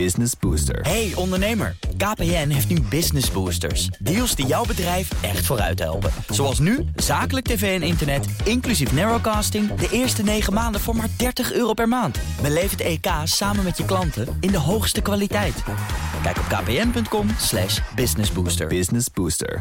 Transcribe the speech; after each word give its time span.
Business 0.00 0.32
Booster. 0.40 0.80
Hey 0.80 1.12
ondernemer, 1.14 1.76
KPN 1.96 2.48
heeft 2.48 2.68
nu 2.68 2.80
Business 2.80 3.30
Boosters. 3.30 3.86
Deals 3.86 4.34
die 4.34 4.46
jouw 4.46 4.64
bedrijf 4.64 5.22
echt 5.22 5.46
vooruit 5.46 5.78
helpen. 5.78 6.10
Zoals 6.28 6.58
nu, 6.58 6.84
zakelijk 6.96 7.46
tv 7.46 7.80
en 7.80 7.86
internet, 7.86 8.26
inclusief 8.44 8.92
narrowcasting... 8.92 9.74
de 9.74 9.88
eerste 9.90 10.22
9 10.22 10.52
maanden 10.52 10.80
voor 10.80 10.96
maar 10.96 11.08
30 11.16 11.52
euro 11.52 11.72
per 11.72 11.88
maand. 11.88 12.18
Beleef 12.42 12.70
het 12.70 12.80
EK 12.80 13.06
samen 13.24 13.64
met 13.64 13.76
je 13.76 13.84
klanten 13.84 14.36
in 14.40 14.50
de 14.50 14.58
hoogste 14.58 15.00
kwaliteit. 15.00 15.62
Kijk 16.22 16.38
op 16.38 16.44
kpn.com 16.48 17.28
slash 17.38 17.80
businessbooster. 17.94 18.66
Business 18.66 19.06
Booster. 19.12 19.60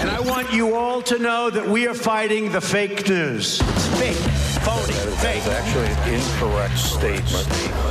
And 0.00 0.20
I 0.20 0.28
want 0.30 0.50
you 0.50 0.74
all 0.74 1.02
to 1.02 1.16
know 1.16 1.52
that 1.52 1.64
we 1.72 1.88
are 1.88 1.94
fighting 1.94 2.50
the 2.50 2.60
fake 2.60 3.08
news. 3.08 3.60
It's 3.60 3.86
fake, 3.86 4.53
phony, 4.64 4.94
fake. 5.22 5.36
It's 5.36 5.48
actually 5.48 5.88
an 5.94 5.98
incorrect 6.16 6.78
statement. 6.78 7.48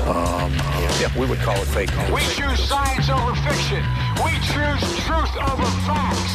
Um, 0.08 0.52
yeah, 1.00 1.20
we 1.20 1.26
would 1.30 1.42
call 1.48 1.56
it 1.56 1.70
fake 1.78 1.92
news. 1.96 2.12
We 2.12 2.24
choose 2.42 2.60
science 2.72 3.08
over 3.18 3.36
fiction. 3.48 3.82
We 4.26 4.32
choose 4.54 4.84
truth 5.06 5.36
over 5.52 5.68
facts. 5.88 6.34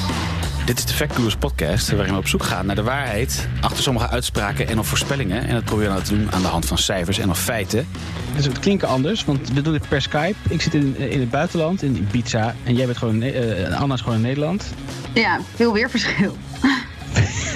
Dit 0.65 0.79
is 0.79 0.85
de 0.85 0.95
Factcourse 0.95 1.39
podcast 1.39 1.91
waarin 1.91 2.13
we 2.13 2.19
op 2.19 2.29
zoek 2.29 2.43
gaan 2.43 2.67
naar 2.67 2.75
de 2.75 2.83
waarheid 2.83 3.49
achter 3.61 3.83
sommige 3.83 4.09
uitspraken 4.09 4.69
en 4.69 4.79
of 4.79 4.87
voorspellingen. 4.87 5.47
En 5.47 5.55
dat 5.55 5.65
proberen 5.65 5.91
we 5.91 5.97
nou 5.99 6.09
te 6.09 6.17
doen 6.17 6.33
aan 6.33 6.43
de 6.43 6.49
hand 6.49 6.67
van 6.67 6.79
cijfers 6.79 7.19
en 7.19 7.31
of 7.31 7.39
feiten. 7.39 7.87
Dus 8.37 8.45
het 8.45 8.59
klinkt 8.59 8.85
anders, 8.85 9.25
want 9.25 9.49
we 9.53 9.63
doen 9.63 9.73
dit 9.73 9.89
per 9.89 10.03
Skype. 10.03 10.35
Ik 10.49 10.63
zit 10.63 10.75
in, 10.75 10.97
in 10.97 11.21
het 11.21 11.31
buitenland, 11.31 11.83
in 11.83 11.97
Ibiza. 11.97 12.55
En 12.65 12.75
jij 12.75 12.87
bent 12.87 12.99
gewoon, 12.99 13.23
uh, 13.23 13.81
Anna 13.81 13.95
is 13.95 14.01
gewoon 14.01 14.17
in 14.17 14.23
Nederland. 14.23 14.65
Ja, 15.15 15.41
veel 15.55 15.73
weerverschil. 15.73 16.37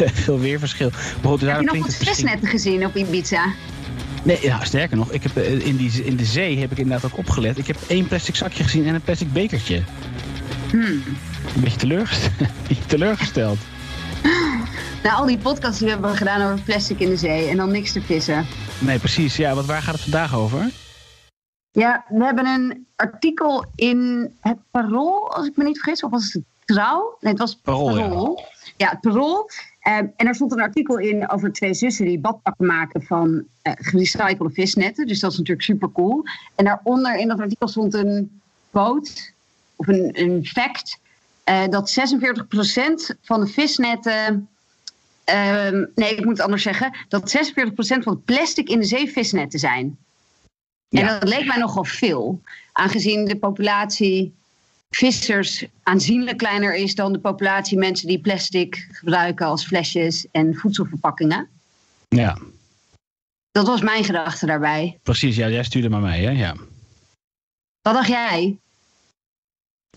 veel 0.25 0.39
weerverschil. 0.39 0.91
Heb 1.23 1.41
je 1.41 1.63
nog 1.63 1.79
wat 1.79 1.95
visnetten 1.95 2.49
gezien 2.49 2.87
op 2.87 2.97
Ibiza? 2.97 3.53
Nee, 4.23 4.39
ja, 4.43 4.65
sterker 4.65 4.97
nog, 4.97 5.13
ik 5.13 5.23
heb, 5.23 5.37
eh, 5.37 5.67
in, 5.67 5.77
die, 5.77 6.05
in 6.05 6.17
de 6.17 6.25
zee 6.25 6.59
heb 6.59 6.71
ik 6.71 6.79
inderdaad 6.79 7.13
ook 7.13 7.19
opgelet. 7.19 7.59
Ik 7.59 7.67
heb 7.67 7.77
één 7.87 8.09
plastic 8.09 8.35
zakje 8.35 8.63
gezien 8.63 8.87
en 8.87 8.95
een 8.95 9.03
plastic 9.03 9.33
bekertje. 9.33 9.83
Hmm. 10.71 11.03
Een 11.55 11.61
beetje 11.61 11.79
teleurgesteld. 11.87 12.33
beetje 12.69 12.87
teleurgesteld. 12.97 13.59
Nou, 15.03 15.17
al 15.17 15.27
die 15.27 15.39
podcasts 15.39 15.79
die 15.79 15.87
we 15.87 15.93
hebben 15.93 16.17
gedaan 16.17 16.53
over 16.53 16.65
plastic 16.65 16.99
in 16.99 17.09
de 17.09 17.17
zee 17.17 17.49
en 17.49 17.57
dan 17.57 17.71
niks 17.71 17.93
te 17.93 18.03
vissen. 18.03 18.47
Nee, 18.79 18.99
precies. 18.99 19.37
Ja, 19.37 19.55
want 19.55 19.67
waar 19.67 19.83
gaat 19.83 19.95
het 19.95 20.03
vandaag 20.03 20.35
over? 20.35 20.71
Ja, 21.71 22.05
we 22.09 22.25
hebben 22.25 22.47
een 22.47 22.87
artikel 22.97 23.65
in 23.75 24.31
het 24.41 24.59
Parool, 24.71 25.35
als 25.35 25.47
ik 25.47 25.57
me 25.57 25.65
niet 25.65 25.81
vergis. 25.81 26.03
Of 26.03 26.11
was 26.11 26.33
het 26.33 26.43
Trouw? 26.65 27.17
Nee, 27.21 27.33
het 27.33 27.41
was 27.41 27.55
Parool. 27.55 27.95
Parool. 27.95 28.39
Ja. 28.39 28.73
ja, 28.77 28.89
het 28.91 29.01
Parool. 29.01 29.51
Uh, 29.89 29.97
en 29.97 30.13
er 30.17 30.35
stond 30.35 30.53
een 30.53 30.61
artikel 30.61 30.99
in 30.99 31.31
over 31.31 31.53
twee 31.53 31.75
zussen 31.75 32.05
die 32.05 32.19
badpakken 32.19 32.67
maken 32.67 33.03
van 33.03 33.29
uh, 33.33 33.73
gerecyclede 33.77 34.51
visnetten. 34.51 35.07
Dus 35.07 35.21
dat 35.21 35.33
is 35.33 35.39
natuurlijk 35.39 35.67
super 35.67 35.93
cool. 35.93 36.25
En 36.55 36.65
daaronder 36.65 37.17
in 37.17 37.29
dat 37.29 37.41
artikel 37.41 37.69
stond 37.69 37.95
een 37.95 38.41
quote, 38.71 39.11
of 39.77 39.87
een, 39.89 40.11
een 40.13 40.47
fact, 40.47 41.01
uh, 41.45 41.69
dat 41.69 41.99
46% 43.15 43.17
van 43.23 43.41
de 43.41 43.47
visnetten. 43.47 44.49
Uh, 45.31 45.71
nee, 45.95 46.15
ik 46.15 46.25
moet 46.25 46.37
het 46.37 46.47
anders 46.47 46.63
zeggen. 46.63 46.97
Dat 47.09 47.37
46% 47.37 47.43
van 47.77 48.13
het 48.13 48.25
plastic 48.25 48.69
in 48.69 48.79
de 48.79 48.87
zee 48.87 49.13
visnetten 49.13 49.59
zijn. 49.59 49.99
Ja. 50.89 51.01
En 51.01 51.07
dat 51.07 51.29
leek 51.29 51.47
mij 51.47 51.59
nogal 51.59 51.85
veel. 51.85 52.41
Aangezien 52.73 53.25
de 53.25 53.37
populatie 53.37 54.35
vissers 54.97 55.65
aanzienlijk 55.83 56.39
kleiner 56.39 56.75
is 56.75 56.95
dan 56.95 57.13
de 57.13 57.19
populatie 57.19 57.79
mensen 57.79 58.07
die 58.07 58.21
plastic 58.21 58.89
gebruiken 58.93 59.47
als 59.47 59.67
flesjes 59.67 60.27
en 60.31 60.55
voedselverpakkingen. 60.55 61.49
Ja. 62.09 62.39
Dat 63.51 63.67
was 63.67 63.81
mijn 63.81 64.05
gedachte 64.05 64.47
daarbij. 64.47 64.99
Precies, 65.03 65.37
ja, 65.37 65.49
jij 65.49 65.65
stuurde 65.65 65.89
maar 65.89 66.01
mee, 66.01 66.25
hè? 66.25 66.31
Ja. 66.31 66.57
Wat 67.83 67.95
dacht 67.95 68.09
jij? 68.09 68.57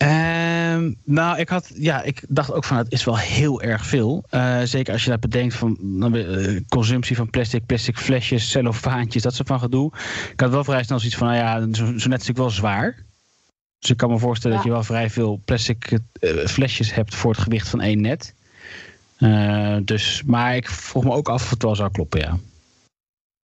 Uh, 0.02 0.90
nou, 1.04 1.38
ik, 1.38 1.48
had, 1.48 1.70
ja, 1.74 2.02
ik 2.02 2.24
dacht 2.28 2.52
ook 2.52 2.64
van 2.64 2.76
het 2.76 2.92
is 2.92 3.04
wel 3.04 3.18
heel 3.18 3.62
erg 3.62 3.86
veel. 3.86 4.24
Uh, 4.30 4.60
zeker 4.64 4.92
als 4.92 5.04
je 5.04 5.10
dat 5.10 5.20
bedenkt 5.20 5.54
van 5.54 5.78
uh, 6.14 6.60
consumptie 6.68 7.16
van 7.16 7.30
plastic, 7.30 7.66
plastic 7.66 7.98
flesjes, 7.98 8.50
cellofaantjes, 8.50 9.22
dat 9.22 9.34
soort 9.34 9.48
van 9.48 9.60
gedoe. 9.60 9.92
Ik 10.32 10.40
had 10.40 10.50
wel 10.50 10.64
vrij 10.64 10.82
snel 10.82 10.98
zoiets 10.98 11.18
van, 11.18 11.26
nou 11.26 11.38
ja, 11.38 11.60
zo, 11.60 11.84
zo 11.84 11.90
net 11.92 11.96
is 11.96 12.04
natuurlijk 12.04 12.38
wel 12.38 12.50
zwaar. 12.50 13.04
Dus 13.78 13.90
ik 13.90 13.96
kan 13.96 14.10
me 14.10 14.18
voorstellen 14.18 14.56
ja. 14.56 14.62
dat 14.62 14.72
je 14.72 14.76
wel 14.76 14.86
vrij 14.86 15.10
veel 15.10 15.40
plastic 15.44 15.90
uh, 16.20 16.46
flesjes 16.46 16.94
hebt 16.94 17.14
voor 17.14 17.30
het 17.30 17.40
gewicht 17.40 17.68
van 17.68 17.80
één 17.80 18.00
net. 18.00 18.34
Uh, 19.18 19.76
dus, 19.82 20.22
maar 20.26 20.56
ik 20.56 20.68
vroeg 20.68 21.04
me 21.04 21.12
ook 21.12 21.28
af 21.28 21.42
of 21.42 21.50
het 21.50 21.62
wel 21.62 21.76
zou 21.76 21.90
kloppen, 21.90 22.20
ja. 22.20 22.38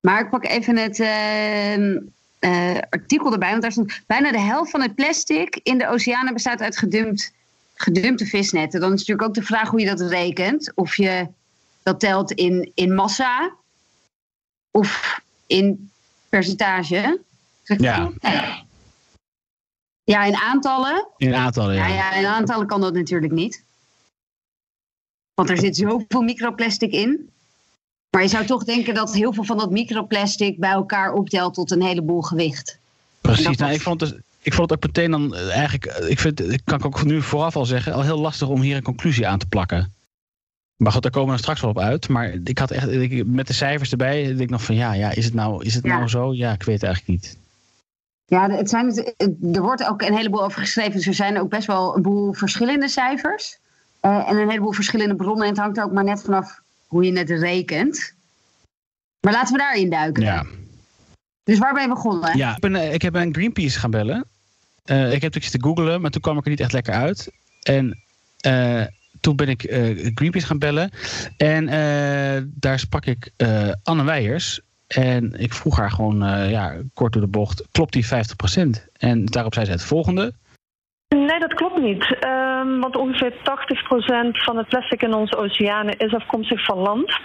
Maar 0.01 0.21
ik 0.21 0.31
pak 0.31 0.45
even 0.45 0.77
het 0.77 0.99
uh, 0.99 2.79
artikel 2.91 3.33
erbij, 3.33 3.51
want 3.51 3.63
daar 3.63 3.73
stond 3.73 4.01
bijna 4.07 4.33
de 4.33 4.41
helft 4.41 4.71
van 4.71 4.81
het 4.81 4.95
plastic 4.95 5.61
in 5.63 5.79
de 5.79 5.89
oceanen 5.89 6.33
bestaat 6.33 6.61
uit 6.61 6.79
gedumpt, 6.79 7.33
gedumpte 7.75 8.27
visnetten. 8.27 8.81
Dan 8.81 8.93
is 8.93 8.99
natuurlijk 8.99 9.29
ook 9.29 9.35
de 9.35 9.43
vraag 9.43 9.69
hoe 9.69 9.81
je 9.81 9.87
dat 9.87 10.01
rekent. 10.01 10.73
Of 10.75 10.97
je 10.97 11.29
dat 11.83 12.01
telt 12.01 12.33
in, 12.33 12.71
in 12.75 12.95
massa 12.95 13.55
of 14.71 15.21
in 15.47 15.91
percentage. 16.29 17.21
Zeg 17.63 17.81
ja. 17.81 18.11
ja. 18.21 18.65
Ja, 20.05 20.25
in 20.25 20.37
aantallen. 20.37 21.09
In 21.17 21.35
aantallen, 21.35 21.75
ja. 21.75 21.87
ja. 21.87 21.95
Ja, 21.95 22.15
in 22.15 22.27
aantallen 22.27 22.67
kan 22.67 22.81
dat 22.81 22.95
natuurlijk 22.95 23.33
niet. 23.33 23.65
Want 25.35 25.51
er 25.51 25.59
zit 25.59 25.77
zoveel 25.77 26.23
microplastic 26.23 26.93
in. 26.93 27.31
Maar 28.11 28.23
je 28.23 28.29
zou 28.29 28.47
toch 28.47 28.65
denken 28.65 28.95
dat 28.95 29.15
heel 29.15 29.33
veel 29.33 29.45
van 29.45 29.59
dat 29.59 29.71
microplastic 29.71 30.59
bij 30.59 30.71
elkaar 30.71 31.13
optelt 31.13 31.55
tot 31.55 31.71
een 31.71 31.83
heleboel 31.83 32.23
gewicht. 32.23 32.79
Precies, 33.21 33.57
nou, 33.57 33.73
ik, 33.73 33.81
vond 33.81 34.01
het, 34.01 34.19
ik 34.43 34.55
vond 34.55 34.71
het 34.71 34.79
ook 34.79 34.87
meteen 34.87 35.11
dan 35.11 35.35
eigenlijk, 35.35 35.85
ik 36.09 36.19
vind, 36.19 36.53
ik 36.53 36.61
kan 36.65 36.79
ik 36.79 36.85
ook 36.85 37.05
nu 37.05 37.23
vooraf 37.23 37.57
al 37.57 37.65
zeggen, 37.65 37.93
al 37.93 38.03
heel 38.03 38.21
lastig 38.21 38.49
om 38.49 38.61
hier 38.61 38.77
een 38.77 38.83
conclusie 38.83 39.27
aan 39.27 39.39
te 39.39 39.47
plakken. 39.47 39.93
Maar 40.77 40.93
goed, 40.93 41.03
daar 41.03 41.11
komen 41.11 41.35
we 41.35 41.41
straks 41.41 41.61
wel 41.61 41.71
op 41.71 41.79
uit. 41.79 42.09
Maar 42.09 42.35
ik 42.45 42.59
had 42.59 42.71
echt, 42.71 42.89
ik, 42.89 43.27
met 43.27 43.47
de 43.47 43.53
cijfers 43.53 43.91
erbij, 43.91 44.25
denk 44.25 44.39
ik 44.39 44.51
nog 44.51 44.65
van 44.65 44.75
ja, 44.75 44.93
ja 44.93 45.11
is 45.11 45.25
het 45.25 45.35
nou, 45.35 45.65
is 45.65 45.75
het 45.75 45.85
ja. 45.85 45.97
nou 45.97 46.09
zo? 46.09 46.35
Ja, 46.35 46.53
ik 46.53 46.63
weet 46.63 46.81
het 46.81 46.85
eigenlijk 46.85 47.23
niet. 47.23 47.39
Ja, 48.33 48.51
het 48.51 48.69
zijn, 48.69 49.15
er 49.53 49.63
wordt 49.63 49.85
ook 49.85 50.03
een 50.03 50.17
heleboel 50.17 50.45
over 50.45 50.61
geschreven. 50.61 50.93
Dus 50.93 51.07
er 51.07 51.15
zijn 51.15 51.41
ook 51.41 51.49
best 51.49 51.67
wel 51.67 51.97
een 51.97 52.03
boel 52.03 52.33
verschillende 52.33 52.89
cijfers. 52.89 53.59
Uh, 54.03 54.29
en 54.29 54.37
een 54.37 54.49
heleboel 54.49 54.73
verschillende 54.73 55.17
bronnen. 55.17 55.43
En 55.43 55.51
het 55.51 55.59
hangt 55.59 55.79
er 55.79 55.85
ook 55.85 55.93
maar 55.93 56.05
net 56.05 56.23
vanaf 56.23 56.61
hoe 56.87 57.05
je 57.05 57.19
het 57.19 57.31
rekent. 57.31 58.15
Maar 59.21 59.33
laten 59.33 59.53
we 59.53 59.59
daarin 59.59 59.91
duiken. 59.91 60.23
Ja. 60.23 60.47
Dus 61.45 61.59
waar 61.59 61.73
ben 61.73 61.83
je 61.83 61.89
begonnen? 61.89 62.37
Ja, 62.37 62.55
ik, 62.55 62.61
ben, 62.61 62.93
ik 62.93 63.03
heb 63.03 63.15
een 63.15 63.35
Greenpeace 63.35 63.79
gaan 63.79 63.91
bellen. 63.91 64.25
Uh, 64.85 65.13
ik 65.13 65.23
heb 65.23 65.37
iets 65.37 65.51
te 65.51 65.63
googlen, 65.63 66.01
maar 66.01 66.11
toen 66.11 66.23
kwam 66.23 66.39
ik 66.39 66.45
er 66.45 66.51
niet 66.51 66.61
echt 66.61 66.73
lekker 66.73 66.95
uit. 66.95 67.33
En 67.63 68.03
uh, 68.47 68.85
toen 69.21 69.37
ben 69.37 69.49
ik 69.49 69.63
Greenpeace 70.15 70.47
gaan 70.47 70.59
bellen. 70.59 70.91
En 71.37 71.67
daar 72.55 72.79
sprak 72.79 73.07
ik 73.07 73.31
Anne 73.83 74.05
Weijers. 74.05 74.61
En 74.95 75.33
ik 75.39 75.53
vroeg 75.53 75.77
haar 75.77 75.91
gewoon 75.91 76.23
uh, 76.23 76.51
ja, 76.51 76.75
kort 76.95 77.13
door 77.13 77.23
de 77.23 77.29
bocht, 77.29 77.67
klopt 77.71 77.93
die 77.93 78.07
50%? 78.07 78.09
En 78.93 79.25
daarop 79.25 79.55
zei 79.55 79.67
ze 79.67 79.73
het 79.73 79.85
volgende. 79.85 80.33
Nee, 81.09 81.41
dat 81.41 81.55
klopt 81.55 81.81
niet. 81.81 82.17
Um, 82.25 82.81
want 82.81 82.97
ongeveer 82.97 83.33
80% 83.33 83.37
van 84.31 84.57
het 84.57 84.69
plastic 84.69 85.03
in 85.03 85.15
onze 85.15 85.37
oceanen 85.37 85.99
is 85.99 86.15
afkomstig 86.15 86.65
van 86.65 86.79
land. 86.79 87.21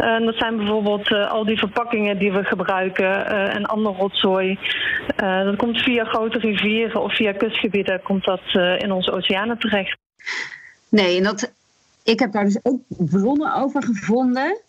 Uh, 0.00 0.26
dat 0.26 0.34
zijn 0.36 0.56
bijvoorbeeld 0.56 1.10
uh, 1.10 1.30
al 1.30 1.44
die 1.44 1.58
verpakkingen 1.58 2.18
die 2.18 2.32
we 2.32 2.44
gebruiken 2.44 3.04
uh, 3.04 3.54
en 3.54 3.66
ander 3.66 3.92
rotzooi. 3.92 4.58
dat 5.16 5.56
komt 5.56 5.82
via 5.82 6.04
grote 6.04 6.38
rivieren 6.38 7.02
of 7.02 7.14
via 7.14 7.32
kustgebieden 7.32 8.02
komt 8.02 8.24
dat 8.24 8.42
in 8.78 8.92
onze 8.92 9.12
oceanen 9.12 9.58
terecht. 9.58 9.98
Nee, 10.88 11.16
en 11.16 11.22
dat, 11.22 11.54
ik 12.04 12.18
heb 12.18 12.32
daar 12.32 12.44
dus 12.44 12.60
ook 12.62 12.80
bronnen 12.88 13.54
over 13.54 13.82
gevonden. 13.82 14.60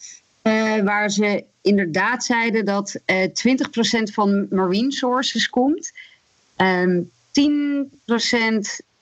Waar 0.84 1.10
ze 1.10 1.44
inderdaad 1.62 2.24
zeiden 2.24 2.66
dat 2.66 2.96
uh, 3.06 3.24
20% 3.24 4.14
van 4.14 4.48
marine 4.50 4.92
sources 4.92 5.50
komt. 5.50 5.92
Um, 6.58 7.12
10% 7.30 7.44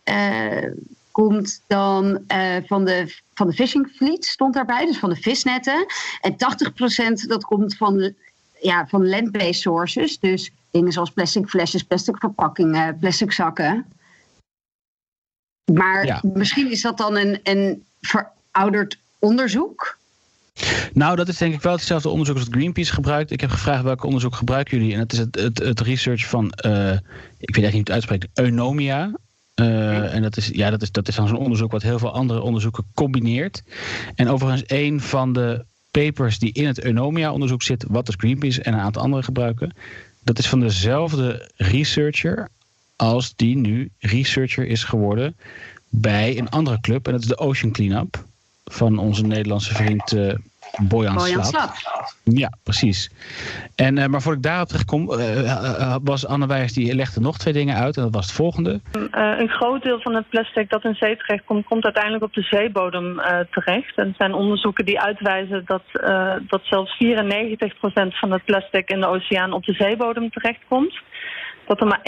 uh, 0.06 0.72
komt 1.12 1.62
dan 1.68 2.24
van, 2.66 2.86
de, 2.86 3.16
van 3.34 3.48
de 3.48 3.54
fishing 3.54 3.92
fleet, 3.96 4.26
stond 4.26 4.54
daarbij, 4.54 4.86
dus 4.86 4.98
van 4.98 5.10
de 5.10 5.16
visnetten. 5.16 5.86
En 6.22 6.34
80% 6.34 7.28
dat 7.28 7.44
komt 7.44 7.78
van, 7.78 8.14
ja, 8.62 8.88
van 8.88 9.10
land-based 9.10 9.56
sources, 9.56 10.20
dus 10.20 10.52
dingen 10.72 10.92
zoals 10.92 11.12
plastic 11.12 11.50
flesjes, 11.50 11.84
plastic 11.84 12.18
verpakkingen, 12.18 12.98
plastic 13.00 13.32
zakken. 13.32 13.86
Maar 15.74 16.06
ja. 16.06 16.22
misschien 16.24 16.72
is 16.72 16.82
dat 16.82 16.98
dan 16.98 17.16
een, 17.16 17.40
een 17.44 17.86
verouderd 18.02 18.98
onderzoek. 19.20 19.98
Nou, 20.94 21.16
dat 21.16 21.28
is 21.28 21.38
denk 21.38 21.54
ik 21.54 21.62
wel 21.62 21.74
hetzelfde 21.74 22.10
onderzoek 22.10 22.36
als 22.36 22.46
het 22.46 22.54
Greenpeace 22.54 22.94
gebruikt. 22.94 23.32
Ik 23.32 23.42
heb 23.42 23.50
gevraagd 23.50 23.84
welk 23.84 24.04
onderzoek 24.04 24.36
gebruiken 24.36 24.78
jullie. 24.78 24.94
En 24.94 25.00
dat 25.00 25.14
is 25.14 25.20
het, 25.20 25.60
het, 25.64 25.80
research 25.80 26.26
van, 26.26 26.44
uh, 26.66 26.92
ik 27.38 27.56
weet 27.56 27.64
eigenlijk 27.64 27.64
niet 27.64 27.72
hoe 27.72 27.80
het 27.80 27.90
uitspreekt, 27.90 28.28
Eunomia. 28.34 29.12
Uh, 29.56 30.14
en 30.14 30.22
dat 30.22 30.38
is, 30.38 30.48
ja, 30.48 30.70
dat, 30.70 30.82
is, 30.82 30.92
dat 30.92 31.08
is 31.08 31.16
dan 31.16 31.28
zo'n 31.28 31.38
onderzoek 31.38 31.72
wat 31.72 31.82
heel 31.82 32.00
veel 32.00 32.14
andere 32.14 32.42
onderzoeken 32.42 32.86
combineert. 32.94 33.64
En 34.16 34.30
overigens, 34.30 34.64
een 34.68 35.02
van 35.02 35.34
de 35.34 35.66
papers 35.92 36.40
die 36.40 36.52
in 36.52 36.68
het 36.68 36.84
Eunomia-onderzoek 36.84 37.64
zit, 37.64 37.86
wat 37.88 38.06
dus 38.06 38.16
Greenpeace 38.18 38.62
en 38.62 38.74
een 38.74 38.80
aantal 38.80 39.02
anderen 39.02 39.24
gebruiken, 39.24 39.76
Dat 40.24 40.40
is 40.40 40.48
van 40.48 40.60
dezelfde 40.60 41.52
researcher 41.56 42.50
als 42.96 43.34
die 43.36 43.56
nu 43.58 43.90
researcher 44.00 44.66
is 44.66 44.84
geworden 44.84 45.36
bij 45.90 46.38
een 46.38 46.50
andere 46.50 46.80
club. 46.80 47.06
En 47.06 47.12
dat 47.12 47.22
is 47.22 47.28
de 47.28 47.38
Ocean 47.38 47.72
Cleanup 47.72 48.24
van 48.64 48.98
onze 48.98 49.26
Nederlandse 49.26 49.74
vriend 49.74 50.14
uh, 50.14 50.34
Bojan, 50.90 51.16
Bojan 51.16 51.44
Slat. 51.44 51.72
Ja, 52.24 52.50
precies. 52.64 53.12
En, 53.76 53.98
uh, 53.98 54.06
maar 54.06 54.22
voordat 54.22 54.44
ik 54.44 54.50
daarop 54.50 54.68
terechtkom, 54.68 55.12
uh, 55.12 55.96
was 56.04 56.28
Anne 56.28 56.48
Wijs 56.48 56.74
die 56.74 56.96
legde 56.96 57.20
nog 57.20 57.38
twee 57.38 57.54
dingen 57.54 57.76
uit. 57.76 57.98
En 57.98 58.04
dat 58.04 58.14
was 58.14 58.26
het 58.26 58.36
volgende. 58.36 58.82
een 59.12 59.50
groot 59.50 59.84
deel 59.84 60.02
van 60.02 60.16
het 60.16 60.30
plastic 60.30 60.70
dat 60.70 60.84
in 60.84 60.96
zee 60.96 61.18
terecht 61.18 61.46
komt, 61.46 61.66
komt 61.66 61.84
uiteindelijk 61.84 62.24
op 62.24 62.34
de 62.34 62.42
zeebodem 62.42 63.22
terecht. 63.52 63.98
En 63.98 64.08
er 64.08 64.16
zijn 64.18 64.34
onderzoeken 64.34 64.86
die 64.86 65.00
uitwijzen 65.00 65.64
dat, 65.66 65.84
dat 66.48 66.62
zelfs 66.64 66.98
94% 67.04 68.18
van 68.20 68.32
het 68.32 68.46
plastic 68.46 68.90
in 68.90 69.00
de 69.00 69.08
oceaan 69.08 69.54
op 69.54 69.64
de 69.64 69.74
zeebodem 69.74 70.30
terechtkomt 70.30 71.02
dat 71.66 71.82
er 71.82 71.88
maar 71.88 72.02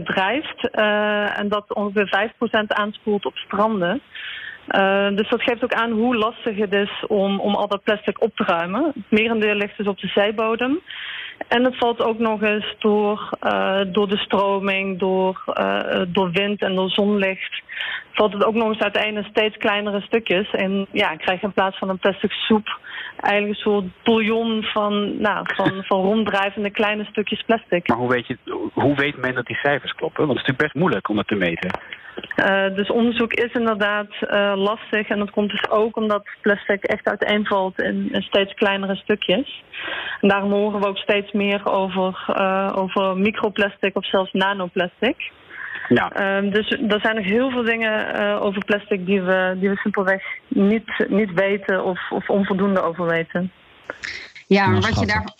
1% 0.00 0.02
drijft 0.04 0.68
uh, 0.72 1.38
en 1.38 1.48
dat 1.48 1.74
ongeveer 1.74 2.30
5% 2.32 2.66
aanspoelt 2.66 3.26
op 3.26 3.36
stranden. 3.36 4.00
Uh, 4.70 5.16
dus 5.16 5.28
dat 5.28 5.42
geeft 5.42 5.64
ook 5.64 5.74
aan 5.74 5.90
hoe 5.90 6.16
lastig 6.16 6.56
het 6.56 6.72
is 6.72 7.04
om, 7.06 7.40
om 7.40 7.54
al 7.54 7.68
dat 7.68 7.82
plastic 7.82 8.22
op 8.22 8.36
te 8.36 8.44
ruimen. 8.44 8.84
Het 8.84 9.04
merendeel 9.08 9.54
ligt 9.54 9.76
dus 9.76 9.86
op 9.86 9.98
de 9.98 10.08
zeebodem. 10.08 10.80
En 11.48 11.64
het 11.64 11.76
valt 11.76 12.02
ook 12.02 12.18
nog 12.18 12.42
eens 12.42 12.74
door, 12.78 13.30
uh, 13.42 13.80
door 13.86 14.08
de 14.08 14.16
stroming, 14.16 14.98
door, 14.98 15.44
uh, 15.58 16.00
door 16.08 16.30
wind 16.30 16.62
en 16.62 16.74
door 16.74 16.90
zonlicht. 16.90 17.62
Valt 18.16 18.32
het 18.32 18.44
ook 18.44 18.54
nog 18.54 18.68
eens 18.68 18.82
uiteen 18.82 19.16
in 19.16 19.26
steeds 19.30 19.56
kleinere 19.56 20.00
stukjes. 20.00 20.50
En 20.50 20.86
ja, 20.92 21.16
krijg 21.16 21.40
je 21.40 21.46
in 21.46 21.52
plaats 21.52 21.78
van 21.78 21.88
een 21.88 21.98
plastic 21.98 22.30
soep 22.30 22.78
eigenlijk 23.20 23.54
een 23.54 23.72
soort 23.72 23.84
bouillon 24.04 24.62
van, 24.62 25.20
nou, 25.20 25.46
van, 25.54 25.72
van 25.88 26.00
ronddrijvende 26.00 26.70
kleine 26.70 27.04
stukjes 27.04 27.42
plastic. 27.42 27.88
Maar 27.88 27.96
hoe 27.96 28.08
weet, 28.08 28.26
je, 28.26 28.38
hoe 28.72 28.94
weet 28.94 29.16
men 29.16 29.34
dat 29.34 29.46
die 29.46 29.56
cijfers 29.56 29.92
kloppen? 29.92 30.26
Want 30.26 30.38
het 30.38 30.48
is 30.48 30.52
natuurlijk 30.52 30.72
best 30.72 30.82
moeilijk 30.82 31.08
om 31.08 31.16
dat 31.16 31.28
te 31.28 31.34
meten. 31.34 31.70
Uh, 32.36 32.76
dus 32.76 32.90
onderzoek 32.90 33.32
is 33.32 33.52
inderdaad 33.52 34.08
uh, 34.20 34.52
lastig. 34.56 35.08
En 35.08 35.18
dat 35.18 35.30
komt 35.30 35.50
dus 35.50 35.70
ook 35.70 35.96
omdat 35.96 36.28
plastic 36.42 36.84
echt 36.84 37.08
uiteenvalt 37.08 37.80
in, 37.80 38.08
in 38.12 38.22
steeds 38.22 38.54
kleinere 38.54 38.96
stukjes. 38.96 39.62
En 40.20 40.28
daarom 40.28 40.52
horen 40.52 40.80
we 40.80 40.86
ook 40.86 40.98
steeds 40.98 41.32
meer 41.32 41.66
over, 41.70 42.24
uh, 42.28 42.72
over 42.74 43.16
microplastic 43.16 43.96
of 43.96 44.06
zelfs 44.06 44.32
nanoplastic. 44.32 45.32
Ja. 45.88 46.40
Uh, 46.42 46.52
dus 46.52 46.70
er 46.70 47.00
zijn 47.00 47.16
nog 47.16 47.24
heel 47.24 47.50
veel 47.50 47.62
dingen 47.62 48.16
uh, 48.16 48.42
over 48.42 48.64
plastic 48.64 49.06
die 49.06 49.20
we, 49.22 49.56
die 49.60 49.68
we 49.68 49.76
simpelweg 49.76 50.22
niet, 50.48 51.06
niet 51.08 51.32
weten 51.32 51.84
of, 51.84 52.10
of 52.10 52.28
onvoldoende 52.30 52.80
over 52.80 53.06
weten. 53.06 53.52
Ja, 54.46 54.66
maar 54.66 54.80
wat 54.80 55.00
je, 55.00 55.06
daar, 55.06 55.34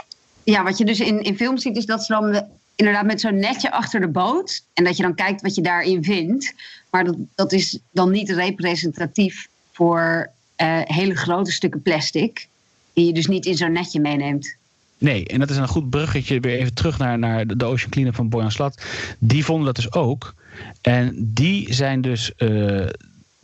ja, 0.45 0.63
wat 0.63 0.79
je 0.79 0.85
dus 0.85 1.01
in, 1.01 1.23
in 1.23 1.37
films 1.37 1.63
ziet 1.63 1.77
is 1.77 1.87
dat 1.87 2.05
ze 2.05 2.13
dan 2.13 2.47
inderdaad 2.77 3.05
met 3.05 3.21
zo'n 3.21 3.39
netje 3.39 3.71
achter 3.71 4.01
de 4.01 4.09
boot. 4.09 4.65
En 4.75 4.85
dat 4.85 4.97
je 4.97 5.03
dan 5.03 5.15
kijkt 5.15 5.43
wat 5.43 5.55
je 5.55 5.63
daarin 5.63 6.05
vindt. 6.05 6.55
Maar 6.91 7.05
dat, 7.05 7.17
dat 7.35 7.53
is 7.53 7.79
dan 7.93 8.11
niet 8.11 8.31
representatief 8.31 9.49
voor 9.73 10.31
uh, 10.63 10.81
hele 10.85 11.17
grote 11.17 11.53
stukken 11.53 11.83
plastic. 11.83 12.49
Die 12.93 13.07
je 13.07 13.13
dus 13.13 13.27
niet 13.27 13.47
in 13.47 13.55
zo'n 13.55 13.73
netje 13.73 14.01
meeneemt. 14.01 14.56
Nee, 14.99 15.27
en 15.27 15.39
dat 15.39 15.51
is 15.51 15.57
een 15.57 15.69
goed 15.69 15.91
bruggetje 15.91 16.41
weer 16.41 16.59
even 16.59 16.75
terug 16.75 16.99
naar, 16.99 17.19
naar 17.19 17.47
de 17.47 17.65
Ocean 17.65 17.91
Cleanup 17.91 18.15
van 18.15 18.29
Boyan 18.29 18.53
Slat. 18.53 18.85
Die 19.19 19.45
vonden 19.45 19.67
dat 19.67 19.77
dus 19.77 19.93
ook. 19.93 20.35
En 20.81 21.15
die 21.33 21.75
zijn 21.75 22.01
dus 22.01 22.33
uh, 22.39 22.87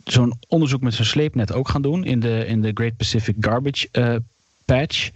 zo'n 0.03 0.33
onderzoek 0.47 0.81
met 0.81 0.93
zo'n 0.93 1.05
sleepnet 1.05 1.53
ook 1.53 1.69
gaan 1.69 1.81
doen 1.81 2.03
in 2.03 2.19
de, 2.19 2.45
in 2.47 2.61
de 2.61 2.71
Great 2.73 2.97
Pacific 2.97 3.35
Garbage 3.39 3.87
uh, 3.91 4.15
Patch. 4.65 5.09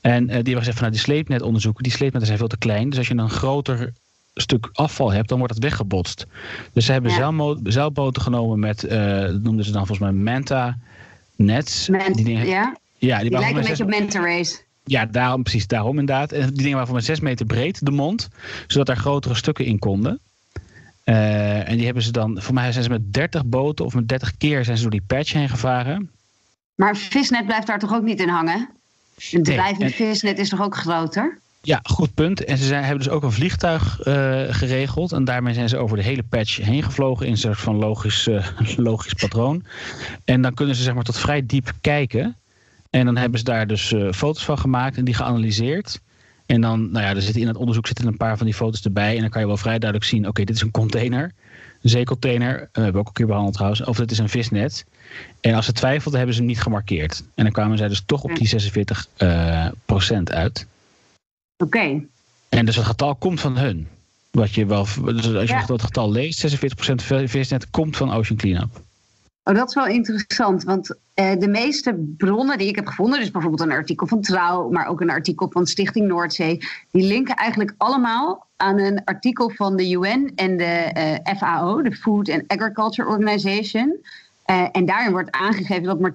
En 0.00 0.22
uh, 0.22 0.28
die 0.28 0.34
hebben 0.34 0.56
gezegd 0.56 0.78
van 0.78 0.86
nou, 0.86 0.90
die 0.90 1.00
sleepnetonderzoeken, 1.00 1.82
die 1.82 1.92
sleepnetten 1.92 2.26
zijn 2.26 2.38
veel 2.38 2.48
te 2.48 2.58
klein. 2.58 2.88
Dus 2.88 2.98
als 2.98 3.08
je 3.08 3.14
een 3.14 3.30
groter 3.30 3.92
stuk 4.34 4.70
afval 4.72 5.12
hebt, 5.12 5.28
dan 5.28 5.38
wordt 5.38 5.54
het 5.54 5.62
weggebotst. 5.62 6.26
Dus 6.72 6.84
ze 6.84 6.92
hebben 6.92 7.10
ja. 7.10 7.56
zeilboten 7.64 8.22
genomen 8.22 8.58
met, 8.58 8.80
dat 8.80 9.42
noemden 9.42 9.64
ze 9.64 9.72
dan 9.72 9.86
volgens 9.86 10.10
mij 10.10 10.12
Manta 10.12 10.78
nets. 11.36 11.88
Man, 11.88 12.12
die 12.12 12.24
dingen, 12.24 12.46
ja? 12.46 12.76
Ja, 12.98 13.20
die, 13.20 13.30
die 13.30 13.38
lijken 13.38 13.58
een 13.58 13.68
beetje 13.68 13.84
op 13.84 13.90
Manta 13.90 14.20
Race. 14.20 14.68
Ja, 14.90 15.06
daarom, 15.06 15.42
precies 15.42 15.66
daarom 15.66 15.98
inderdaad. 15.98 16.32
En 16.32 16.46
die 16.46 16.56
dingen 16.56 16.76
waren 16.76 16.92
van 16.92 17.02
6 17.02 17.20
meter 17.20 17.46
breed, 17.46 17.84
de 17.84 17.90
mond. 17.90 18.28
Zodat 18.66 18.88
er 18.88 18.96
grotere 18.96 19.34
stukken 19.34 19.64
in 19.64 19.78
konden. 19.78 20.20
Uh, 21.04 21.68
en 21.68 21.76
die 21.76 21.84
hebben 21.84 22.02
ze 22.02 22.10
dan, 22.10 22.42
voor 22.42 22.54
mij 22.54 22.72
zijn 22.72 22.84
ze 22.84 22.90
met 22.90 23.12
30 23.12 23.44
boten 23.44 23.84
of 23.84 23.94
met 23.94 24.08
30 24.08 24.36
keer 24.36 24.64
zijn 24.64 24.76
ze 24.76 24.82
door 24.82 24.90
die 24.90 25.02
patch 25.06 25.32
heen 25.32 25.48
gevaren. 25.48 26.10
Maar 26.74 26.96
visnet 26.96 27.46
blijft 27.46 27.66
daar 27.66 27.78
toch 27.78 27.94
ook 27.94 28.02
niet 28.02 28.20
in 28.20 28.28
hangen? 28.28 28.68
Een 29.30 29.42
drijvend 29.42 29.78
nee, 29.78 29.94
visnet 29.94 30.38
is 30.38 30.48
toch 30.48 30.62
ook 30.62 30.76
groter? 30.76 31.38
Ja, 31.62 31.80
goed 31.82 32.14
punt. 32.14 32.44
En 32.44 32.58
ze 32.58 32.64
zijn, 32.64 32.84
hebben 32.84 33.04
dus 33.04 33.12
ook 33.12 33.22
een 33.22 33.32
vliegtuig 33.32 34.06
uh, 34.06 34.42
geregeld. 34.48 35.12
En 35.12 35.24
daarmee 35.24 35.54
zijn 35.54 35.68
ze 35.68 35.76
over 35.76 35.96
de 35.96 36.02
hele 36.02 36.22
patch 36.22 36.56
heen 36.56 36.82
gevlogen 36.82 37.26
in 37.26 37.32
een 37.32 37.38
soort 37.38 37.60
van 37.60 37.76
logisch, 37.76 38.26
uh, 38.26 38.46
logisch 38.76 39.14
patroon. 39.14 39.64
En 40.24 40.42
dan 40.42 40.54
kunnen 40.54 40.74
ze 40.74 40.82
zeg 40.82 40.94
maar 40.94 41.04
tot 41.04 41.18
vrij 41.18 41.46
diep 41.46 41.72
kijken. 41.80 42.36
En 42.90 43.04
dan 43.04 43.16
hebben 43.16 43.38
ze 43.38 43.44
daar 43.44 43.66
dus 43.66 43.92
uh, 43.92 44.12
foto's 44.12 44.44
van 44.44 44.58
gemaakt 44.58 44.96
en 44.96 45.04
die 45.04 45.14
geanalyseerd. 45.14 46.00
En 46.46 46.60
dan, 46.60 46.90
nou 46.90 47.04
ja, 47.04 47.14
er 47.14 47.22
zitten 47.22 47.40
in 47.40 47.48
het 47.48 47.56
onderzoek 47.56 47.86
zitten 47.86 48.06
een 48.06 48.16
paar 48.16 48.36
van 48.36 48.46
die 48.46 48.54
foto's 48.54 48.84
erbij. 48.84 49.14
En 49.14 49.20
dan 49.20 49.30
kan 49.30 49.40
je 49.40 49.46
wel 49.46 49.56
vrij 49.56 49.78
duidelijk 49.78 50.10
zien, 50.10 50.20
oké, 50.20 50.28
okay, 50.28 50.44
dit 50.44 50.56
is 50.56 50.62
een 50.62 50.70
container. 50.70 51.32
Een 51.82 51.90
zeecontainer. 51.90 52.60
Uh, 52.60 52.68
hebben 52.72 52.92
we 52.92 52.98
ook 52.98 53.06
een 53.06 53.12
keer 53.12 53.26
behandeld 53.26 53.54
trouwens. 53.54 53.84
Of 53.84 53.96
dit 53.96 54.10
is 54.10 54.18
een 54.18 54.28
visnet. 54.28 54.84
En 55.40 55.54
als 55.54 55.64
ze 55.64 55.72
twijfelden, 55.72 56.18
hebben 56.18 56.36
ze 56.36 56.42
hem 56.42 56.50
niet 56.50 56.60
gemarkeerd. 56.60 57.24
En 57.34 57.44
dan 57.44 57.52
kwamen 57.52 57.78
zij 57.78 57.88
dus 57.88 58.02
toch 58.06 58.22
op 58.22 58.36
die 58.36 58.48
46 58.48 59.06
uh, 59.18 59.68
procent 59.84 60.32
uit. 60.32 60.66
Oké. 61.56 61.76
Okay. 61.76 62.06
En 62.48 62.66
dus 62.66 62.76
het 62.76 62.84
getal 62.84 63.14
komt 63.14 63.40
van 63.40 63.56
hun. 63.58 63.88
Wat 64.30 64.54
je 64.54 64.66
wel, 64.66 64.86
dus 65.04 65.34
als 65.34 65.48
je 65.48 65.54
ja. 65.54 65.66
dat 65.66 65.82
getal 65.82 66.10
leest, 66.10 66.56
46% 66.56 67.04
visnet 67.24 67.70
komt 67.70 67.96
van 67.96 68.12
Ocean 68.12 68.38
Cleanup. 68.38 68.82
Oh, 69.50 69.56
dat 69.56 69.68
is 69.68 69.74
wel 69.74 69.86
interessant, 69.86 70.64
want 70.64 70.90
uh, 71.14 71.32
de 71.38 71.48
meeste 71.48 71.94
bronnen 72.16 72.58
die 72.58 72.68
ik 72.68 72.74
heb 72.74 72.86
gevonden, 72.86 73.18
dus 73.18 73.30
bijvoorbeeld 73.30 73.62
een 73.62 73.76
artikel 73.76 74.06
van 74.06 74.20
Trouw, 74.20 74.70
maar 74.70 74.86
ook 74.86 75.00
een 75.00 75.10
artikel 75.10 75.48
van 75.50 75.66
Stichting 75.66 76.06
Noordzee, 76.06 76.58
die 76.90 77.06
linken 77.06 77.34
eigenlijk 77.34 77.74
allemaal 77.76 78.46
aan 78.56 78.78
een 78.78 79.04
artikel 79.04 79.50
van 79.50 79.76
de 79.76 79.90
UN 79.90 80.32
en 80.34 80.56
de 80.56 80.90
uh, 81.26 81.36
FAO, 81.36 81.82
de 81.82 81.92
Food 81.92 82.30
and 82.30 82.42
Agriculture 82.46 83.08
Organization. 83.08 83.96
Uh, 84.46 84.66
en 84.72 84.86
daarin 84.86 85.12
wordt 85.12 85.30
aangegeven 85.30 85.82
dat 85.82 86.00
maar 86.00 86.14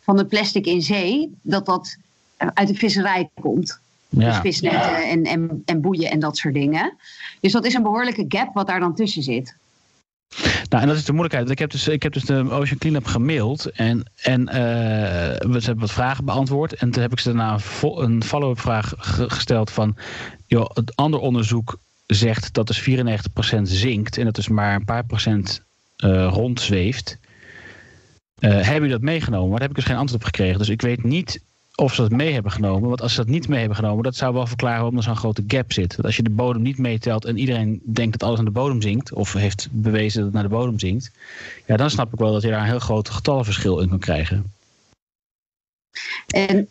van 0.00 0.16
de 0.16 0.26
plastic 0.26 0.66
in 0.66 0.82
zee, 0.82 1.34
dat 1.42 1.66
dat 1.66 1.96
uit 2.36 2.68
de 2.68 2.74
visserij 2.74 3.30
komt. 3.40 3.80
Ja. 4.08 4.26
Dus 4.26 4.38
visnetten 4.38 5.08
en, 5.08 5.24
en, 5.24 5.62
en 5.64 5.80
boeien 5.80 6.10
en 6.10 6.18
dat 6.18 6.36
soort 6.36 6.54
dingen. 6.54 6.96
Dus 7.40 7.52
dat 7.52 7.64
is 7.64 7.74
een 7.74 7.82
behoorlijke 7.82 8.24
gap 8.28 8.54
wat 8.54 8.66
daar 8.66 8.80
dan 8.80 8.94
tussen 8.94 9.22
zit. 9.22 9.54
Nou, 10.68 10.82
en 10.82 10.88
dat 10.88 10.96
is 10.98 11.04
de 11.04 11.12
moeilijkheid. 11.12 11.50
Ik 11.50 11.58
heb 11.58 11.70
dus, 11.70 11.88
ik 11.88 12.02
heb 12.02 12.12
dus 12.12 12.24
de 12.24 12.50
Ocean 12.50 12.78
Cleanup 12.78 13.06
gemaild 13.06 13.70
en, 13.70 14.10
en 14.16 14.40
uh, 14.40 14.54
ze 14.54 15.66
hebben 15.66 15.78
wat 15.78 15.92
vragen 15.92 16.24
beantwoord. 16.24 16.72
En 16.72 16.90
toen 16.90 17.02
heb 17.02 17.12
ik 17.12 17.18
ze 17.18 17.32
daarna 17.32 17.58
een 17.80 18.22
follow-up 18.22 18.60
vraag 18.60 18.92
gesteld 18.98 19.70
van... 19.70 19.96
Joh, 20.46 20.70
het 20.74 20.96
ander 20.96 21.20
onderzoek 21.20 21.78
zegt 22.06 22.54
dat 22.54 22.66
dus 22.66 22.88
94% 22.90 23.62
zinkt 23.62 24.18
en 24.18 24.24
dat 24.24 24.34
dus 24.34 24.48
maar 24.48 24.74
een 24.74 24.84
paar 24.84 25.04
procent 25.04 25.62
uh, 26.04 26.28
rondzweeft. 26.32 27.18
Uh, 28.38 28.50
hebben 28.50 28.74
jullie 28.74 28.90
dat 28.90 29.00
meegenomen? 29.00 29.48
Maar 29.48 29.58
daar 29.58 29.68
heb 29.68 29.76
ik 29.76 29.82
dus 29.82 29.92
geen 29.92 30.00
antwoord 30.00 30.22
op 30.22 30.26
gekregen. 30.26 30.58
Dus 30.58 30.68
ik 30.68 30.82
weet 30.82 31.02
niet 31.02 31.40
of 31.74 31.94
ze 31.94 32.00
dat 32.00 32.10
mee 32.10 32.32
hebben 32.32 32.52
genomen. 32.52 32.88
Want 32.88 33.00
als 33.00 33.14
ze 33.14 33.20
dat 33.20 33.28
niet 33.28 33.48
mee 33.48 33.58
hebben 33.58 33.76
genomen, 33.76 34.02
dat 34.02 34.16
zou 34.16 34.34
wel 34.34 34.46
verklaren 34.46 34.78
waarom 34.78 34.96
er 34.96 35.02
zo'n 35.02 35.16
grote 35.16 35.44
gap 35.46 35.72
zit. 35.72 35.92
Want 35.92 36.06
als 36.06 36.16
je 36.16 36.22
de 36.22 36.30
bodem 36.30 36.62
niet 36.62 36.78
meetelt 36.78 37.24
en 37.24 37.38
iedereen 37.38 37.80
denkt 37.84 38.18
dat 38.18 38.28
alles 38.28 38.38
aan 38.38 38.44
de 38.44 38.50
bodem 38.50 38.82
zinkt, 38.82 39.12
of 39.12 39.32
heeft 39.32 39.68
bewezen 39.70 40.16
dat 40.16 40.24
het 40.24 40.34
naar 40.34 40.42
de 40.42 40.56
bodem 40.56 40.78
zinkt, 40.78 41.10
ja, 41.66 41.76
dan 41.76 41.90
snap 41.90 42.12
ik 42.12 42.18
wel 42.18 42.32
dat 42.32 42.42
je 42.42 42.48
daar 42.50 42.60
een 42.60 42.66
heel 42.66 42.78
groot 42.78 43.08
getallenverschil 43.08 43.80
in 43.80 43.88
kan 43.88 43.98
krijgen. 43.98 44.52
En 46.26 46.68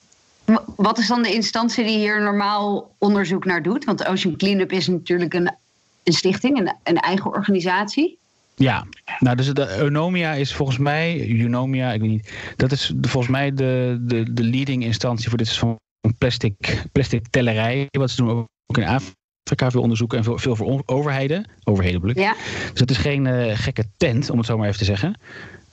wat 0.75 0.97
is 0.97 1.07
dan 1.07 1.21
de 1.21 1.33
instantie 1.33 1.83
die 1.83 1.97
hier 1.97 2.21
normaal 2.21 2.95
onderzoek 2.97 3.45
naar 3.45 3.63
doet? 3.63 3.85
Want 3.85 4.05
Ocean 4.05 4.37
Cleanup 4.37 4.71
is 4.71 4.87
natuurlijk 4.87 5.33
een, 5.33 5.55
een 6.03 6.13
stichting, 6.13 6.59
een, 6.59 6.75
een 6.83 6.97
eigen 6.97 7.31
organisatie. 7.31 8.17
Ja, 8.55 8.85
nou 9.19 9.35
dus 9.35 9.53
de 9.53 9.77
Eunomia 9.77 10.33
is 10.33 10.53
volgens 10.53 10.77
mij, 10.77 11.29
Eunomia, 11.41 11.91
ik 11.91 12.01
weet 12.01 12.09
niet, 12.09 12.33
dat 12.55 12.71
is 12.71 12.93
volgens 13.01 13.31
mij 13.31 13.53
de, 13.53 13.97
de, 14.01 14.33
de 14.33 14.43
leading 14.43 14.83
instantie 14.83 15.29
voor 15.29 15.37
dit 15.37 15.47
soort 15.47 15.59
van 15.59 16.13
plastic, 16.17 16.83
plastic 16.91 17.27
tellerij. 17.27 17.87
Wat 17.91 18.09
ze 18.09 18.15
doen 18.15 18.29
ook 18.29 18.77
in 18.77 18.83
Afrika 18.83 19.71
veel 19.71 19.81
onderzoeken 19.81 20.17
en 20.17 20.23
veel, 20.23 20.37
veel 20.37 20.55
voor 20.55 20.83
overheden. 20.85 21.49
Overheden 21.63 22.01
bedoel 22.01 22.15
ik. 22.15 22.21
Ja. 22.21 22.35
Dus 22.71 22.79
het 22.79 22.91
is 22.91 22.97
geen 22.97 23.25
uh, 23.25 23.57
gekke 23.57 23.85
tent, 23.97 24.29
om 24.29 24.37
het 24.37 24.45
zo 24.45 24.57
maar 24.57 24.67
even 24.67 24.79
te 24.79 24.85
zeggen. 24.85 25.19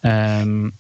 Um, 0.02 0.72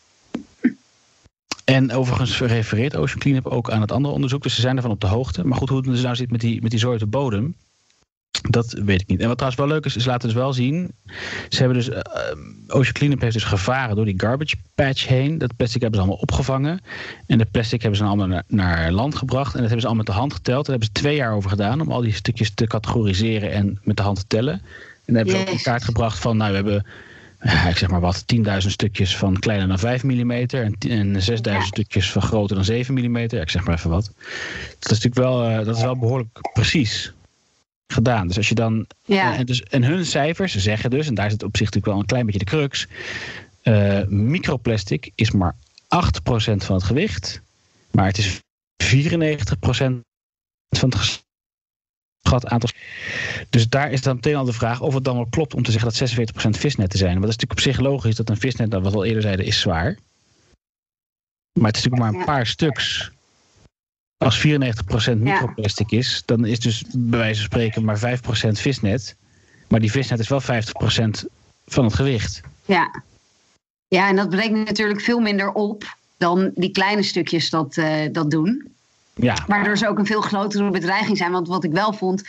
en 1.64 1.92
overigens 1.92 2.40
refereert 2.40 2.96
Ocean 2.96 3.18
Cleanup 3.18 3.46
ook 3.46 3.70
aan 3.70 3.80
het 3.80 3.92
andere 3.92 4.14
onderzoek. 4.14 4.42
Dus 4.42 4.54
ze 4.54 4.60
zijn 4.60 4.76
ervan 4.76 4.90
op 4.90 5.00
de 5.00 5.06
hoogte. 5.06 5.46
Maar 5.46 5.58
goed, 5.58 5.68
hoe 5.68 5.78
het 5.78 5.86
dus 5.86 6.02
nou 6.02 6.16
zit 6.16 6.30
met 6.30 6.40
die, 6.40 6.62
met 6.62 6.70
die 6.70 6.98
de 6.98 7.06
bodem. 7.06 7.54
Dat 8.48 8.72
weet 8.84 9.00
ik 9.00 9.06
niet. 9.06 9.20
En 9.20 9.26
wat 9.28 9.36
trouwens 9.38 9.62
wel 9.62 9.70
leuk 9.72 9.84
is, 9.84 9.96
is 9.96 10.04
laten 10.04 10.28
dus 10.28 10.36
wel 10.36 10.52
zien. 10.52 10.92
Ze 11.48 11.58
hebben 11.58 11.76
dus. 11.76 11.88
eh, 11.88 12.02
Ocean 12.68 12.92
Cleanup 12.92 13.20
heeft 13.20 13.32
dus 13.34 13.44
gevaren 13.44 13.96
door 13.96 14.04
die 14.04 14.20
garbage 14.20 14.56
patch 14.74 15.06
heen. 15.06 15.38
Dat 15.38 15.56
plastic 15.56 15.80
hebben 15.80 16.00
ze 16.00 16.06
allemaal 16.06 16.22
opgevangen. 16.22 16.80
En 17.26 17.38
de 17.38 17.44
plastic 17.44 17.80
hebben 17.80 17.98
ze 17.98 18.04
dan 18.04 18.12
allemaal 18.12 18.36
naar, 18.36 18.44
naar 18.46 18.92
land 18.92 19.14
gebracht. 19.14 19.54
En 19.54 19.60
dat 19.60 19.70
hebben 19.70 19.80
ze 19.80 19.86
allemaal 19.86 20.04
met 20.04 20.14
de 20.14 20.20
hand 20.20 20.32
geteld. 20.32 20.66
Daar 20.66 20.76
hebben 20.76 20.90
ze 20.94 21.00
twee 21.02 21.16
jaar 21.16 21.32
over 21.34 21.50
gedaan 21.50 21.80
om 21.80 21.90
al 21.92 22.00
die 22.00 22.12
stukjes 22.14 22.50
te 22.54 22.66
categoriseren 22.66 23.52
en 23.52 23.78
met 23.82 23.96
de 23.96 24.02
hand 24.02 24.16
te 24.16 24.24
tellen. 24.26 24.52
En 24.54 24.60
dan 25.06 25.14
hebben 25.16 25.34
ze 25.34 25.40
ook 25.40 25.46
Jezus. 25.46 25.62
kaart 25.62 25.84
gebracht 25.84 26.18
van, 26.18 26.36
nou, 26.36 26.50
we 26.50 26.56
hebben. 26.56 26.86
Ja, 27.42 27.68
ik 27.68 27.76
zeg 27.76 27.90
maar 27.90 28.00
wat, 28.00 28.24
10.000 28.36 28.42
stukjes 28.58 29.16
van 29.16 29.38
kleiner 29.38 29.68
dan 29.68 29.78
5 29.78 30.02
mm 30.04 30.30
en, 30.30 30.76
en 30.88 31.14
6.000 31.14 31.20
Ja. 31.42 31.60
stukjes 31.60 32.12
van 32.12 32.22
groter 32.22 32.56
dan 32.56 32.64
7 32.64 32.94
mm. 32.94 33.16
Ja, 33.18 33.40
ik 33.40 33.50
zeg 33.50 33.64
maar 33.64 33.74
even 33.76 33.90
wat. 33.90 34.04
Dat 34.78 34.90
is 34.92 35.00
natuurlijk 35.02 35.14
wel, 35.14 35.44
eh, 35.44 35.64
dat 35.64 35.76
is 35.76 35.82
wel 35.82 35.98
behoorlijk 35.98 36.38
precies 36.52 37.12
gedaan. 37.92 38.26
Dus 38.26 38.36
als 38.36 38.48
je 38.48 38.54
dan 38.54 38.86
Ja. 39.04 39.36
en, 39.36 39.46
dus, 39.46 39.62
en 39.62 39.82
hun 39.84 40.06
cijfers 40.06 40.56
zeggen 40.56 40.90
dus, 40.90 41.06
en 41.06 41.14
daar 41.14 41.30
zit 41.30 41.42
op 41.42 41.56
zich 41.56 41.66
natuurlijk 41.66 41.92
wel 41.92 41.98
een 42.00 42.06
klein 42.06 42.24
beetje 42.24 42.38
de 42.38 42.44
crux. 42.44 42.86
eh, 43.62 44.06
microplastic 44.06 45.10
is 45.14 45.30
maar 45.30 45.56
8% 45.88 46.64
van 46.64 46.74
het 46.74 46.84
gewicht. 46.84 47.40
Maar 47.90 48.06
het 48.06 48.18
is 48.18 48.38
94% 48.76 50.00
van 50.76 50.88
het 50.88 50.94
geschat 50.94 52.46
aantal. 52.46 52.70
Dus 53.50 53.68
daar 53.68 53.92
is 53.92 54.02
dan 54.02 54.14
meteen 54.14 54.34
al 54.36 54.44
de 54.44 54.52
vraag 54.52 54.80
of 54.80 54.94
het 54.94 55.04
dan 55.04 55.14
wel 55.16 55.26
klopt 55.30 55.54
om 55.54 55.62
te 55.62 55.70
zeggen 55.70 55.90
dat 55.90 55.98
46% 55.98 56.58
visnetten 56.58 56.98
zijn. 56.98 57.10
Want 57.12 57.22
dat 57.24 57.30
is 57.30 57.36
natuurlijk 57.36 57.60
op 57.68 57.74
zich 57.74 57.78
logisch 57.78 58.14
dat 58.16 58.28
een 58.30 58.36
visnet, 58.36 58.70
nou, 58.70 58.82
wat 58.82 58.92
we 58.92 58.98
al 58.98 59.04
eerder 59.04 59.22
zeiden, 59.22 59.46
is 59.46 59.60
zwaar. 59.60 59.98
Maar 61.58 61.66
het 61.70 61.76
is 61.76 61.82
natuurlijk 61.84 62.12
maar 62.12 62.20
een 62.20 62.26
paar 62.26 62.46
stuks. 62.46 63.10
Als 64.20 64.46
94% 64.46 65.16
microplastic 65.16 65.90
is, 65.90 66.22
dan 66.24 66.44
is 66.44 66.60
dus 66.60 66.84
bij 66.94 67.18
wijze 67.18 67.40
van 67.40 67.44
spreken 67.44 67.84
maar 67.84 67.98
5% 67.98 68.50
visnet. 68.50 69.16
Maar 69.68 69.80
die 69.80 69.90
visnet 69.90 70.18
is 70.18 70.28
wel 70.28 70.42
50% 70.42 70.46
van 71.66 71.84
het 71.84 71.94
gewicht. 71.94 72.40
Ja. 72.64 73.02
ja, 73.88 74.08
en 74.08 74.16
dat 74.16 74.28
brengt 74.28 74.68
natuurlijk 74.68 75.00
veel 75.00 75.20
minder 75.20 75.52
op 75.52 75.96
dan 76.16 76.50
die 76.54 76.70
kleine 76.70 77.02
stukjes 77.02 77.50
dat, 77.50 77.76
eh, 77.76 78.12
dat 78.12 78.30
doen. 78.30 78.72
Ja, 79.14 79.44
Waardoor 79.46 79.76
ze 79.78 79.88
ook 79.88 79.98
een 79.98 80.06
veel 80.06 80.20
grotere 80.20 80.70
bedreiging 80.70 81.16
zijn. 81.16 81.32
Want 81.32 81.48
wat 81.48 81.64
ik 81.64 81.72
wel 81.72 81.92
vond 81.92 82.22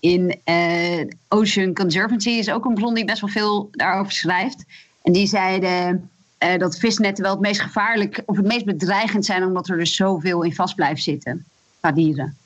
in 0.00 0.40
eh, 0.44 1.04
Ocean 1.28 1.74
Conservancy 1.74 2.30
is 2.30 2.50
ook 2.50 2.64
een 2.64 2.74
bron 2.74 2.94
die 2.94 3.04
best 3.04 3.20
wel 3.20 3.30
veel 3.30 3.68
daarover 3.70 4.12
schrijft. 4.12 4.64
En 5.02 5.12
die 5.12 5.26
zeiden 5.26 6.10
eh, 6.38 6.58
dat 6.58 6.78
visnetten 6.78 7.24
wel 7.24 7.32
het 7.32 7.42
meest 7.42 7.60
gevaarlijk 7.60 8.22
of 8.26 8.36
het 8.36 8.46
meest 8.46 8.64
bedreigend 8.64 9.24
zijn, 9.24 9.44
omdat 9.44 9.68
er 9.68 9.78
dus 9.78 9.96
zoveel 9.96 10.42
in 10.42 10.54
vast 10.54 10.74
blijft 10.74 11.02
zitten 11.02 11.44
qua 11.80 11.92
dieren. 11.92 12.36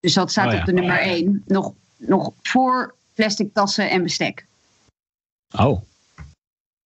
Dus 0.00 0.14
dat 0.14 0.30
staat 0.30 0.46
Oh 0.46 0.52
ja. 0.52 0.58
op 0.58 0.66
de 0.66 0.72
nummer 0.72 0.98
1. 0.98 1.42
Nog, 1.46 1.72
nog 1.96 2.32
voor 2.42 2.94
plastic 3.14 3.54
tassen 3.54 3.90
en 3.90 4.02
bestek. 4.02 4.46
oh. 5.56 5.82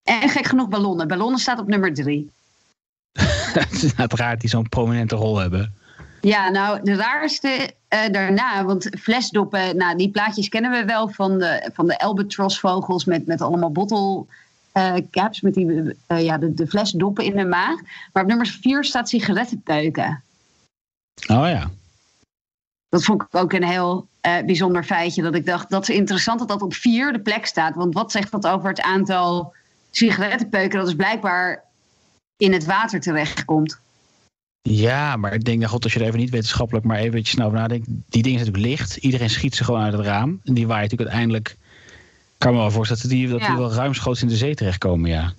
En 0.02 0.28
gek 0.28 0.46
genoeg 0.46 0.68
ballonnen. 0.68 1.08
Ballonnen 1.08 1.40
staat 1.40 1.58
op 1.58 1.68
nummer 1.68 1.94
3. 1.94 2.30
Het 3.52 3.72
is 3.72 3.82
inderdaad 3.82 4.12
raar 4.18 4.38
die 4.38 4.48
zo'n 4.48 4.68
prominente 4.68 5.16
rol 5.16 5.38
hebben. 5.38 5.74
Ja, 6.20 6.50
nou, 6.50 6.82
de 6.82 6.94
raarste 6.94 7.74
eh, 7.88 8.10
daarna, 8.10 8.64
want 8.64 8.90
flesdoppen, 9.00 9.76
nou, 9.76 9.96
die 9.96 10.10
plaatjes 10.10 10.48
kennen 10.48 10.70
we 10.70 10.84
wel 10.84 11.08
van 11.08 11.38
de, 11.38 11.70
van 11.72 11.86
de 11.86 11.98
albatrosvogels 11.98 13.04
met, 13.04 13.26
met 13.26 13.40
allemaal 13.40 13.72
bottle 13.72 14.26
eh, 14.72 14.94
caps, 15.10 15.40
met 15.40 15.54
die, 15.54 15.96
eh, 16.06 16.24
ja, 16.24 16.38
de, 16.38 16.54
de 16.54 16.66
flesdoppen 16.66 17.24
in 17.24 17.36
de 17.36 17.44
maag. 17.44 17.80
Maar 18.12 18.22
op 18.22 18.28
nummer 18.28 18.46
4 18.46 18.84
staat 18.84 19.08
sigarettenpeuken. 19.08 20.22
Oh 21.26 21.48
ja. 21.48 21.70
Dat 22.88 23.04
vond 23.04 23.22
ik 23.22 23.34
ook 23.34 23.52
een 23.52 23.64
heel 23.64 24.06
eh, 24.20 24.44
bijzonder 24.44 24.84
feitje, 24.84 25.22
dat 25.22 25.34
ik 25.34 25.46
dacht, 25.46 25.70
dat 25.70 25.88
is 25.88 25.94
interessant 25.94 26.38
dat 26.38 26.48
dat 26.48 26.62
op 26.62 26.74
4 26.74 27.12
de 27.12 27.20
plek 27.20 27.46
staat. 27.46 27.74
Want 27.74 27.94
wat 27.94 28.12
zegt 28.12 28.30
dat 28.30 28.46
over 28.46 28.68
het 28.68 28.80
aantal 28.80 29.54
sigarettenpeuken 29.90 30.78
dat 30.78 30.88
is 30.88 30.94
blijkbaar 30.94 31.64
in 32.36 32.52
het 32.52 32.64
water 32.64 33.00
terechtkomt? 33.00 33.80
Ja, 34.62 35.16
maar 35.16 35.34
ik 35.34 35.44
denk, 35.44 35.58
nou 35.58 35.70
god, 35.70 35.84
als 35.84 35.92
je 35.92 36.00
er 36.00 36.06
even 36.06 36.18
niet 36.18 36.30
wetenschappelijk, 36.30 36.86
maar 36.86 36.96
even 36.96 37.08
een 37.08 37.14
beetje 37.14 37.32
snel 37.32 37.46
over 37.46 37.58
nadenkt. 37.58 37.86
Die 37.86 38.22
dingen 38.22 38.38
zijn 38.38 38.52
natuurlijk 38.52 38.80
licht. 38.80 38.96
Iedereen 38.96 39.30
schiet 39.30 39.54
ze 39.54 39.64
gewoon 39.64 39.82
uit 39.82 39.92
het 39.92 40.06
raam. 40.06 40.40
En 40.44 40.54
die 40.54 40.66
waaien 40.66 40.82
natuurlijk 40.82 41.10
uiteindelijk. 41.10 41.56
Ik 42.42 42.48
kan 42.48 42.56
me 42.56 42.62
wel 42.62 42.70
voorstellen 42.70 43.02
dat 43.02 43.12
die, 43.12 43.28
dat 43.28 43.38
die 43.38 43.48
Ja. 43.48 43.56
wel 43.56 43.72
ruimschoots 43.72 44.22
in 44.22 44.28
de 44.28 44.36
zee 44.36 44.54
terechtkomen, 44.54 45.10
ja. 45.10 45.32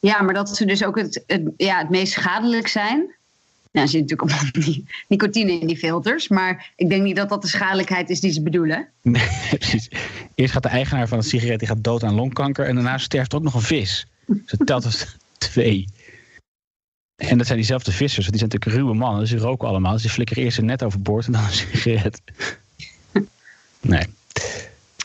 Ja, 0.00 0.22
maar 0.22 0.34
dat 0.34 0.56
ze 0.56 0.64
dus 0.64 0.84
ook 0.84 0.96
het, 0.96 1.22
het, 1.26 1.42
ja, 1.56 1.78
het 1.78 1.90
meest 1.90 2.12
schadelijk 2.12 2.68
zijn. 2.68 2.98
Nou, 3.72 3.86
er 3.86 3.88
zit 3.88 4.00
natuurlijk 4.00 4.30
allemaal 4.30 4.50
ni- 4.66 4.84
nicotine 5.08 5.52
in 5.52 5.66
die 5.66 5.76
filters. 5.76 6.28
Maar 6.28 6.70
ik 6.76 6.88
denk 6.88 7.02
niet 7.02 7.16
dat 7.16 7.28
dat 7.28 7.42
de 7.42 7.48
schadelijkheid 7.48 8.10
is 8.10 8.20
die 8.20 8.32
ze 8.32 8.42
bedoelen. 8.42 8.88
Nee, 9.02 9.28
precies. 9.58 9.88
Eerst 10.34 10.52
gaat 10.52 10.62
de 10.62 10.68
eigenaar 10.68 11.08
van 11.08 11.18
een 11.18 11.24
sigaret 11.24 11.58
die 11.58 11.68
gaat 11.68 11.84
dood 11.84 12.02
aan 12.04 12.14
longkanker. 12.14 12.66
En 12.66 12.74
daarna 12.74 12.98
sterft 12.98 13.34
ook 13.34 13.42
nog 13.42 13.54
een 13.54 13.60
vis. 13.62 14.06
Dus 14.26 14.40
het 14.46 14.66
telt 14.66 14.84
als 14.84 15.16
twee. 15.38 15.88
En 17.16 17.36
dat 17.38 17.46
zijn 17.46 17.58
diezelfde 17.58 17.92
vissers. 17.92 18.26
Want 18.26 18.38
die 18.38 18.38
zijn 18.38 18.50
natuurlijk 18.50 18.82
ruwe 18.82 18.98
mannen. 18.98 19.20
Dus 19.20 19.30
die 19.30 19.38
roken 19.38 19.68
allemaal. 19.68 19.92
Dus 19.92 20.02
die 20.02 20.10
flikkeren 20.10 20.42
eerst 20.42 20.58
een 20.58 20.64
net 20.64 20.82
overboord 20.82 21.26
en 21.26 21.32
dan 21.32 21.44
een 21.44 21.52
sigaret. 21.52 22.20
Nee. 23.80 24.06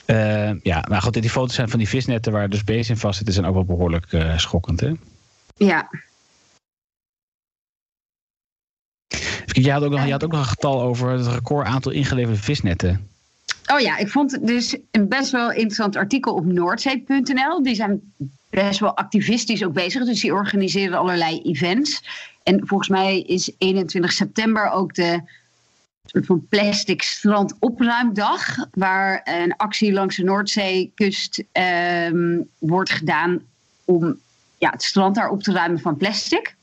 Eh, 0.06 0.62
ja, 0.62 0.86
maar 0.90 1.02
goed, 1.02 1.14
die 1.14 1.30
foto's 1.30 1.56
zijn 1.56 1.70
van 1.70 1.80
die 1.80 1.90
visnetten 1.90 2.32
waar 2.32 2.50
dus 2.50 2.64
beest 2.64 2.90
in 2.90 2.98
vast 2.98 3.16
zitten, 3.16 3.34
zijn 3.34 3.46
ook 3.46 3.54
wel 3.54 3.66
behoorlijk 3.66 4.14
eh, 4.14 4.38
schokkend. 4.38 4.80
Hè? 4.80 4.92
Ja, 5.56 5.90
Je 9.62 9.72
had, 9.72 9.84
ook 9.84 9.92
nog, 9.92 10.10
had 10.10 10.24
ook 10.24 10.32
nog 10.32 10.40
een 10.40 10.46
getal 10.46 10.82
over 10.82 11.10
het 11.10 11.28
record 11.28 11.68
aantal 11.68 11.92
ingeleverde 11.92 12.42
visnetten. 12.42 13.10
Oh 13.74 13.80
ja, 13.80 13.98
ik 13.98 14.10
vond 14.10 14.48
dus 14.48 14.78
een 14.92 15.08
best 15.08 15.32
wel 15.32 15.52
interessant 15.52 15.96
artikel 15.96 16.34
op 16.34 16.46
noordzee.nl. 16.46 17.64
Die 17.64 17.76
zijn 17.76 18.14
best 18.50 18.80
wel 18.80 18.98
activistisch 18.98 19.64
ook 19.64 19.74
bezig. 19.74 20.06
Dus 20.06 20.22
die 20.22 20.34
organiseren 20.34 20.98
allerlei 20.98 21.42
events. 21.42 22.04
En 22.44 22.68
volgens 22.68 22.90
mij 22.90 23.22
is 23.22 23.52
21 23.58 24.12
september 24.12 24.70
ook 24.70 24.94
de 24.94 25.22
soort 26.14 26.26
van 26.26 26.48
plastic 26.50 27.02
strand 27.02 27.56
opruimdag. 27.60 28.56
Waar 28.72 29.22
een 29.24 29.56
actie 29.56 29.94
langs 29.94 30.16
de 30.16 30.24
Noordzeekust 30.24 31.44
ehm, 31.52 32.42
wordt 32.58 32.90
gedaan 32.90 33.42
om 33.86 34.20
ja, 34.58 34.70
het 34.70 34.84
strand 34.84 35.16
daar 35.16 35.30
op 35.30 35.44
te 35.44 35.52
ruimen 35.52 35.80
van 35.80 35.98
plastic. 35.98 36.56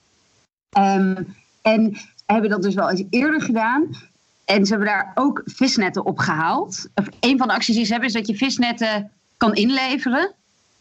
Ehm, 0.70 1.22
en 1.62 1.96
hebben 2.26 2.50
dat 2.50 2.62
dus 2.62 2.74
wel 2.74 2.90
eens 2.90 3.02
eerder 3.10 3.42
gedaan. 3.42 3.88
En 4.44 4.66
ze 4.66 4.70
hebben 4.70 4.88
daar 4.88 5.12
ook 5.14 5.42
visnetten 5.44 6.04
opgehaald. 6.04 6.88
Of 6.94 7.06
een 7.20 7.38
van 7.38 7.48
de 7.48 7.54
acties 7.54 7.76
die 7.76 7.84
ze 7.84 7.90
hebben 7.90 8.08
is 8.08 8.14
dat 8.14 8.26
je 8.26 8.36
visnetten 8.36 9.10
kan 9.36 9.54
inleveren. 9.54 10.32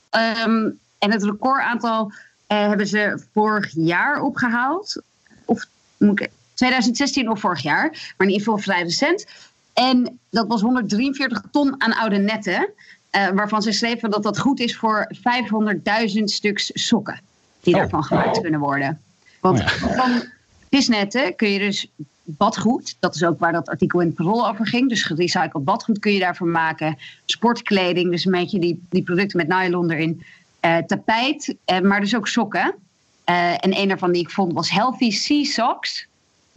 Ehm, 0.09 0.69
en 0.97 1.11
het 1.11 1.23
recordaantal 1.23 2.11
eh, 2.47 2.67
hebben 2.67 2.87
ze 2.87 3.23
vorig 3.33 3.71
jaar 3.75 4.21
opgehaald. 4.21 5.01
Of 5.45 5.67
moet 5.97 6.19
ik, 6.19 6.29
2016 6.59 7.29
of 7.29 7.39
vorig 7.39 7.61
jaar. 7.61 7.89
Maar 7.89 8.27
in 8.27 8.33
ieder 8.33 8.43
geval 8.43 8.57
vrij 8.57 8.81
recent. 8.83 9.25
En 9.73 10.19
dat 10.29 10.47
was 10.47 10.61
143 10.61 11.41
ton 11.51 11.81
aan 11.81 11.93
oude 11.93 12.17
netten. 12.17 12.69
eh, 13.09 13.27
waarvan 13.29 13.61
ze 13.61 13.71
schreven 13.71 14.09
dat 14.09 14.23
dat 14.23 14.39
goed 14.39 14.59
is 14.59 14.75
voor 14.77 15.11
500.000 15.13 16.23
stuks 16.23 16.71
sokken. 16.73 17.21
Die 17.61 17.73
Oh. 17.73 17.79
daarvan 17.79 18.03
gemaakt 18.03 18.41
kunnen 18.41 18.59
worden. 18.59 19.01
Want 19.41 19.59
Oh 19.59 19.65
ja. 19.65 19.93
van 19.95 20.23
visnetten 20.69 21.35
kun 21.35 21.49
je 21.49 21.59
dus 21.59 21.87
badgoed. 22.23 22.95
Dat 22.99 23.15
is 23.15 23.23
ook 23.23 23.39
waar 23.39 23.51
dat 23.51 23.69
artikel 23.69 23.99
in 23.99 24.07
het 24.07 24.15
parool 24.15 24.47
over 24.47 24.67
ging. 24.67 24.89
Dus 24.89 25.03
gerecycled 25.03 25.63
badgoed 25.63 25.99
kun 25.99 26.13
je 26.13 26.19
daarvan 26.19 26.51
maken. 26.51 26.97
Sportkleding, 27.25 28.11
dus 28.11 28.25
een 28.25 28.31
beetje 28.31 28.59
die, 28.59 28.85
die 28.89 29.03
producten 29.03 29.37
met 29.37 29.47
nylon 29.47 29.91
erin. 29.91 30.23
Eh, 30.59 30.77
tapijt, 30.77 31.55
eh, 31.65 31.79
maar 31.79 31.99
dus 31.99 32.15
ook 32.15 32.27
sokken. 32.27 32.75
En 33.23 33.77
een 33.79 33.87
daarvan 33.87 34.11
die 34.11 34.21
ik 34.21 34.29
vond 34.29 34.53
was 34.53 34.69
Healthy 34.71 35.11
Sea 35.11 35.43
Socks. 35.43 36.07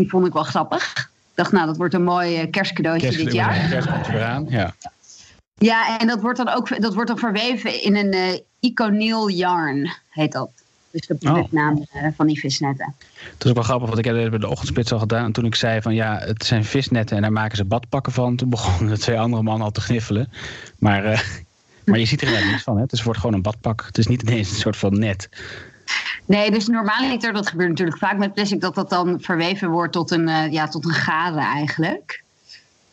Die 0.02 0.10
vond 0.10 0.26
ik 0.26 0.32
wel 0.32 0.42
grappig. 0.42 0.92
Ik 0.92 1.08
dacht, 1.34 1.52
nou, 1.52 1.66
dat 1.66 1.76
wordt 1.76 1.94
een 1.94 2.04
mooi 2.04 2.36
eh, 2.36 2.50
kerstcadeautje 2.50 3.10
dit 3.10 3.32
jaar. 3.32 3.68
Kerst 3.68 3.90
komt. 3.90 4.06
Ja. 4.50 4.74
Ja, 5.54 5.98
en 5.98 6.06
dat 6.06 6.20
wordt 6.20 6.38
dan 6.38 6.48
ook 6.48 6.82
dat 6.82 6.94
wordt 6.94 7.08
dan 7.08 7.18
verweven 7.18 7.82
in 7.82 7.96
een 7.96 8.12
eh 8.12 8.38
iconiel 8.60 9.28
yarn, 9.28 9.92
heet 10.10 10.32
dat. 10.32 10.50
Dus 10.90 11.06
de 11.06 11.14
productnaam 11.14 11.86
eh, 11.92 12.06
van 12.16 12.26
die 12.26 12.38
visnetten. 12.38 12.94
Het 13.32 13.44
is 13.44 13.48
ook 13.48 13.54
wel 13.54 13.64
grappig, 13.64 13.86
want 13.86 13.98
ik 13.98 14.04
heb 14.04 14.16
het 14.16 14.30
bij 14.30 14.38
de 14.38 14.48
ochtendspits 14.48 14.92
al 14.92 14.98
gedaan. 14.98 15.24
En 15.24 15.32
toen 15.32 15.44
ik 15.44 15.54
zei 15.54 15.82
van 15.82 15.94
ja, 15.94 16.18
het 16.18 16.44
zijn 16.44 16.64
visnetten 16.64 17.16
en 17.16 17.22
daar 17.22 17.32
maken 17.32 17.56
ze 17.56 17.64
badpakken 17.64 18.12
van. 18.12 18.36
Toen 18.36 18.50
begonnen 18.50 18.92
de 18.94 19.00
twee 19.00 19.18
andere 19.18 19.42
mannen 19.42 19.64
al 19.64 19.72
te 19.72 19.80
gniffelen. 19.80 20.32
Maar, 20.78 21.02
maar 21.84 21.98
je 21.98 22.06
ziet 22.06 22.20
er 22.20 22.26
helemaal 22.26 22.50
niets 22.50 22.62
van. 22.62 22.76
Hè? 22.76 22.82
Dus 22.82 22.90
het 22.92 23.02
wordt 23.02 23.20
gewoon 23.20 23.34
een 23.34 23.42
badpak. 23.42 23.84
Het 23.86 23.98
is 23.98 24.06
niet 24.06 24.22
ineens 24.22 24.50
een 24.50 24.56
soort 24.56 24.76
van 24.76 24.98
net. 24.98 25.28
Nee, 26.26 26.50
dus 26.50 26.66
normaaliter, 26.66 27.32
dat 27.32 27.48
gebeurt 27.48 27.68
natuurlijk 27.68 27.98
vaak 27.98 28.18
met 28.18 28.34
plastic, 28.34 28.60
dat 28.60 28.74
dat 28.74 28.90
dan 28.90 29.20
verweven 29.20 29.70
wordt 29.70 29.92
tot 29.92 30.10
een, 30.10 30.28
eh, 30.28 30.52
ja, 30.52 30.68
tot 30.68 30.84
een 30.84 30.90
garen 30.90 31.42
eigenlijk. 31.42 32.22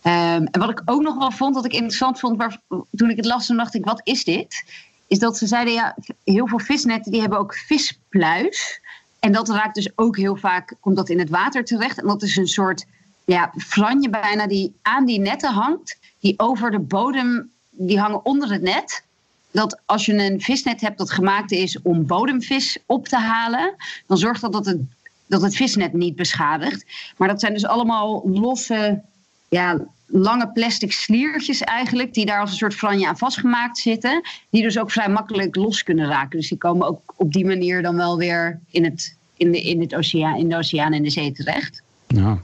Ehm, 0.02 0.46
en 0.52 0.60
wat 0.60 0.70
ik 0.70 0.82
ook 0.86 1.02
nog 1.02 1.18
wel 1.18 1.32
vond, 1.32 1.56
wat 1.56 1.66
ik 1.66 1.74
interessant 1.74 2.20
vond, 2.20 2.38
waar, 2.38 2.62
toen 2.92 3.10
ik 3.10 3.16
het 3.16 3.26
las, 3.26 3.46
toen 3.46 3.58
dacht 3.58 3.76
ik, 3.76 3.86
wat 3.86 4.02
is 4.04 4.24
dit? 4.24 4.64
Is 5.08 5.20
dat 5.20 5.38
ze 5.38 5.48
zeiden, 5.48 5.74
ja, 5.74 5.96
heel 6.24 6.48
veel 6.48 6.60
visnetten 6.60 7.12
die 7.12 7.22
hebben 7.22 7.40
ook 7.40 7.54
vispluis. 7.54 8.82
En 9.20 9.32
dat 9.32 9.50
raakt 9.50 9.76
dus 9.76 9.92
ook 9.96 10.18
heel 10.18 10.36
vaak, 10.36 10.74
komt 10.80 10.96
dat 10.96 11.10
in 11.10 11.20
het 11.20 11.30
water 11.30 11.66
terecht. 11.66 12.00
En 12.00 12.08
dat 12.08 12.24
is 12.24 12.36
een 12.36 12.48
soort 12.48 12.86
ja, 13.26 13.54
franje 13.58 14.10
bijna 14.10 14.48
die 14.48 14.76
aan 14.82 15.06
die 15.06 15.20
netten 15.20 15.54
hangt, 15.54 16.00
die 16.20 16.34
over 16.38 16.72
de 16.72 16.80
bodem 16.80 17.52
die 17.70 18.00
hangen 18.00 18.26
onder 18.26 18.52
het 18.52 18.62
net. 18.62 19.04
Dat 19.51 19.82
als 19.86 20.06
je 20.06 20.13
een 20.13 20.41
visnet 20.41 20.82
hebt 20.82 20.98
dat 20.98 21.12
gemaakt 21.12 21.51
is 21.51 21.82
om 21.82 22.06
bodemvis 22.06 22.77
op 22.86 23.08
te 23.08 23.18
halen, 23.18 23.75
dan 24.08 24.18
zorgt 24.18 24.41
dat 24.41 24.53
dat 24.53 24.65
het, 24.65 24.79
dat 25.25 25.41
het 25.41 25.56
visnet 25.56 25.94
niet 25.94 26.15
beschadigt. 26.15 26.86
Maar 27.18 27.27
dat 27.27 27.39
zijn 27.39 27.53
dus 27.53 27.65
allemaal 27.65 28.29
losse, 28.29 29.01
ja, 29.50 29.79
lange 30.06 30.51
plastic 30.51 30.91
sliertjes 30.91 31.62
eigenlijk, 31.62 32.13
die 32.13 32.25
daar 32.25 32.39
als 32.39 32.51
een 32.51 32.58
soort 32.58 32.75
franje 32.75 33.08
aan 33.08 33.18
vastgemaakt 33.18 33.77
zitten. 33.77 34.22
Die 34.50 34.63
dus 34.63 34.79
ook 34.79 34.91
vrij 34.91 35.10
makkelijk 35.10 35.56
los 35.56 35.84
kunnen 35.84 36.08
raken. 36.08 36.39
Dus 36.39 36.50
die 36.50 36.58
komen 36.58 36.88
ook 36.88 37.13
op 37.15 37.34
die 37.34 37.46
manier 37.46 37.82
dan 37.82 37.96
wel 37.96 38.18
weer 38.18 38.60
in, 38.70 38.84
het, 38.84 39.15
in, 39.36 39.51
de, 39.51 39.62
in, 39.62 39.82
het 39.82 39.96
oceaan, 39.96 40.38
in 40.38 40.50
de 40.50 40.58
oceaan 40.58 40.94
en 40.94 41.03
de 41.03 41.10
zee 41.10 41.32
terecht. 41.32 41.82
Ja. 42.08 42.41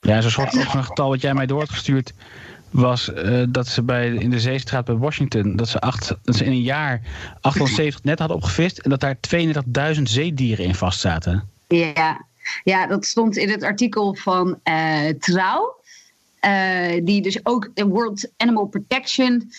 Ja, 0.00 0.20
zo'n 0.20 0.30
soort 0.30 0.56
ook 0.56 0.74
een 0.74 0.84
getal 0.84 1.08
wat 1.08 1.20
jij 1.20 1.34
mij 1.34 1.46
door 1.46 1.58
had 1.58 1.70
gestuurd 1.70 2.12
was 2.74 3.12
eh, 3.12 3.42
dat 3.48 3.66
ze 3.66 3.82
bij, 3.82 4.14
in 4.14 4.30
de 4.30 4.40
Zeestraat 4.40 4.84
bij 4.84 4.94
Washington, 4.94 5.56
dat 5.56 5.68
ze, 5.68 5.80
acht, 5.80 6.16
dat 6.22 6.36
ze 6.36 6.44
in 6.44 6.50
een 6.50 6.62
jaar 6.62 7.00
870 7.40 8.04
net 8.04 8.18
hadden 8.18 8.36
opgevist 8.36 8.78
en 8.78 8.90
dat 8.90 9.00
daar 9.00 9.16
32.000 9.96 10.02
zeedieren 10.02 10.64
in 10.64 10.74
vast 10.74 11.00
zaten. 11.00 11.48
Ja. 11.68 12.24
ja, 12.64 12.86
dat 12.86 13.04
stond 13.04 13.36
in 13.36 13.50
het 13.50 13.62
artikel 13.62 14.14
van 14.14 14.58
eh, 14.62 15.08
Trouw, 15.18 15.80
eh, 16.40 17.04
die 17.04 17.22
dus 17.22 17.46
ook 17.46 17.70
de 17.74 17.86
World 17.86 18.30
Animal 18.36 18.66
Protection 18.66 19.52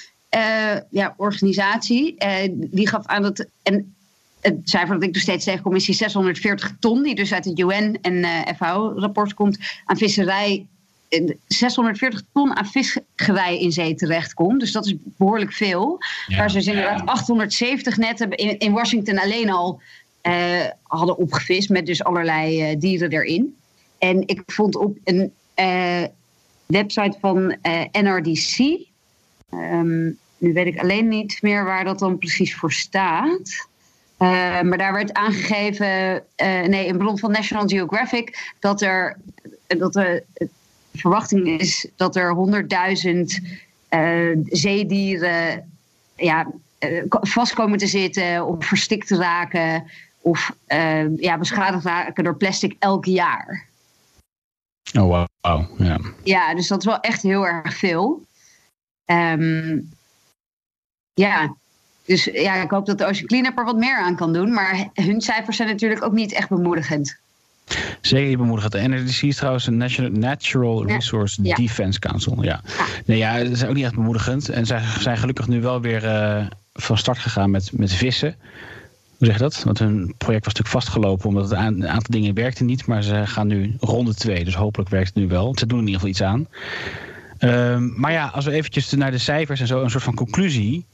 ja, 0.89 1.13
organisatie, 1.17 2.15
die 2.53 2.87
gaf 2.87 3.05
aan 3.05 3.21
dat. 3.21 3.45
En, 3.63 3.95
het 4.41 4.59
cijfer 4.63 4.93
dat 4.93 5.03
ik 5.03 5.13
dus 5.13 5.21
steeds 5.21 5.45
tegenkom 5.45 5.75
is 5.75 5.85
die 5.85 5.95
640 5.95 6.75
ton, 6.79 7.03
die 7.03 7.15
dus 7.15 7.33
uit 7.33 7.45
het 7.45 7.59
UN 7.59 7.97
en 8.01 8.25
FAO-rapport 8.55 9.33
komt, 9.33 9.57
aan 9.85 9.97
visserij 9.97 10.67
640 11.47 12.21
ton 12.33 12.55
aan 12.55 12.65
visgerij 12.65 13.59
in 13.59 13.71
zee 13.71 13.95
terechtkomt. 13.95 14.59
Dus 14.59 14.71
dat 14.71 14.85
is 14.85 14.95
behoorlijk 15.03 15.53
veel. 15.53 15.97
Ja, 16.27 16.37
waar 16.37 16.49
ze 16.49 16.57
dus 16.57 16.67
inderdaad 16.67 17.05
870 17.05 17.97
netten 17.97 18.29
in, 18.31 18.59
in 18.59 18.71
Washington 18.71 19.19
alleen 19.19 19.49
al 19.49 19.81
uh, 20.23 20.65
hadden 20.83 21.17
opgevist. 21.17 21.69
Met 21.69 21.85
dus 21.85 22.03
allerlei 22.03 22.71
uh, 22.71 22.79
dieren 22.79 23.11
erin. 23.11 23.55
En 23.97 24.27
ik 24.27 24.41
vond 24.45 24.75
op 24.75 24.97
een 25.03 25.31
uh, 25.55 26.03
website 26.65 27.17
van 27.19 27.55
NRDC. 27.91 28.57
Um, 28.59 29.59
ehm, 29.59 30.05
nu 30.37 30.53
weet 30.53 30.65
ik 30.65 30.79
alleen 30.79 31.07
niet 31.07 31.41
meer 31.41 31.63
waar 31.63 31.83
dat 31.83 31.99
dan 31.99 32.17
precies 32.17 32.55
voor 32.55 32.71
staat. 32.71 33.67
maar 34.17 34.77
daar 34.77 34.93
werd 34.93 35.13
aangegeven, 35.13 36.23
nee, 36.69 36.85
in 36.85 36.97
bron 36.97 37.19
van 37.19 37.31
National 37.31 37.67
Geographic, 37.67 38.53
dat 38.59 38.81
er 38.81 39.17
dat 39.67 39.95
er 39.95 40.23
de 40.95 41.01
verwachting 41.01 41.47
is 41.47 41.87
dat 41.95 42.15
er 42.15 42.35
100.000 42.35 42.39
uh, 43.89 44.31
eh, 44.31 44.37
zeedieren 44.45 45.71
ja, 46.15 46.51
uh, 46.79 47.03
vast 47.07 47.53
komen 47.53 47.77
te 47.77 47.87
zitten 47.87 48.45
of 48.45 48.65
verstikt 48.65 49.07
te 49.07 49.15
raken 49.15 49.91
of 50.21 50.55
uh, 50.67 51.17
ja, 51.17 51.37
beschadigd 51.37 51.85
raken 51.85 52.23
door 52.23 52.37
plastic 52.37 52.75
elk 52.79 53.05
jaar. 53.05 53.65
Oh, 54.97 55.25
wow. 55.41 55.79
Ja. 55.79 55.99
ja, 56.23 56.55
dus 56.55 56.67
dat 56.67 56.79
is 56.79 56.85
wel 56.85 56.99
echt 56.99 57.21
heel 57.21 57.47
erg 57.47 57.77
veel. 57.77 58.23
Um, 59.05 59.89
ja, 61.13 61.55
dus 62.05 62.23
ja, 62.23 62.53
ik 62.53 62.69
hoop 62.69 62.85
dat 62.85 62.97
de 62.97 63.05
Ocean 63.05 63.27
Cleanup 63.27 63.57
er 63.57 63.65
wat 63.65 63.77
meer 63.77 63.97
aan 63.97 64.15
kan 64.15 64.33
doen. 64.33 64.53
Maar 64.53 64.89
hun 64.93 65.21
cijfers 65.21 65.57
zijn 65.57 65.69
natuurlijk 65.69 66.03
ook 66.03 66.13
niet 66.13 66.31
echt 66.31 66.49
bemoedigend. 66.49 67.19
Zeker 68.01 68.37
bemoedigend. 68.37 68.71
De 68.71 68.87
NRDC 68.87 69.21
is 69.21 69.35
trouwens 69.35 69.67
een 69.67 69.77
National, 69.77 70.11
Natural 70.11 70.85
Resource 70.87 71.41
Defense 71.41 71.99
Council. 71.99 72.43
Ja. 72.43 72.61
Nee, 73.05 73.17
ja, 73.17 73.37
dat 73.37 73.51
is 73.51 73.65
ook 73.65 73.73
niet 73.73 73.83
echt 73.83 73.95
bemoedigend. 73.95 74.49
En 74.49 74.65
zij 74.65 74.81
zijn 74.99 75.17
gelukkig 75.17 75.47
nu 75.47 75.61
wel 75.61 75.81
weer 75.81 76.03
uh, 76.03 76.45
van 76.73 76.97
start 76.97 77.17
gegaan 77.17 77.51
met, 77.51 77.69
met 77.73 77.93
vissen. 77.93 78.35
Hoe 79.17 79.27
zeg 79.27 79.35
je 79.35 79.41
dat? 79.41 79.63
Want 79.63 79.79
hun 79.79 80.13
project 80.17 80.45
was 80.45 80.53
natuurlijk 80.53 80.83
vastgelopen 80.83 81.27
omdat 81.27 81.49
het 81.49 81.59
een 81.59 81.87
aantal 81.87 82.11
dingen 82.11 82.33
werkte 82.33 82.63
niet. 82.63 82.85
Maar 82.85 83.03
ze 83.03 83.21
gaan 83.25 83.47
nu 83.47 83.75
ronde 83.79 84.13
twee. 84.13 84.45
Dus 84.45 84.55
hopelijk 84.55 84.89
werkt 84.89 85.07
het 85.07 85.15
nu 85.15 85.27
wel. 85.27 85.57
Ze 85.57 85.65
doen 85.65 85.79
in 85.79 85.87
ieder 85.87 86.01
geval 86.01 86.09
iets 86.09 86.21
aan. 86.21 86.47
Um, 87.39 87.93
maar 87.97 88.11
ja, 88.11 88.27
als 88.27 88.45
we 88.45 88.51
eventjes 88.51 88.91
naar 88.91 89.11
de 89.11 89.17
cijfers 89.17 89.59
en 89.59 89.67
zo, 89.67 89.81
een 89.81 89.89
soort 89.89 90.03
van 90.03 90.15
conclusie. 90.15 90.85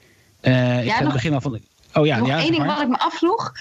Uh, 0.42 0.86
ik 0.86 0.92
ga 0.92 1.04
het 1.04 1.14
begin 1.14 1.34
al 1.34 1.42
van. 1.42 1.60
Oh 1.94 2.06
ja, 2.06 2.18
nog 2.18 2.28
ja, 2.28 2.40
één 2.40 2.52
ding 2.52 2.66
wat 2.66 2.82
ik 2.82 2.88
me 2.88 3.00
afvroeg. 3.00 3.52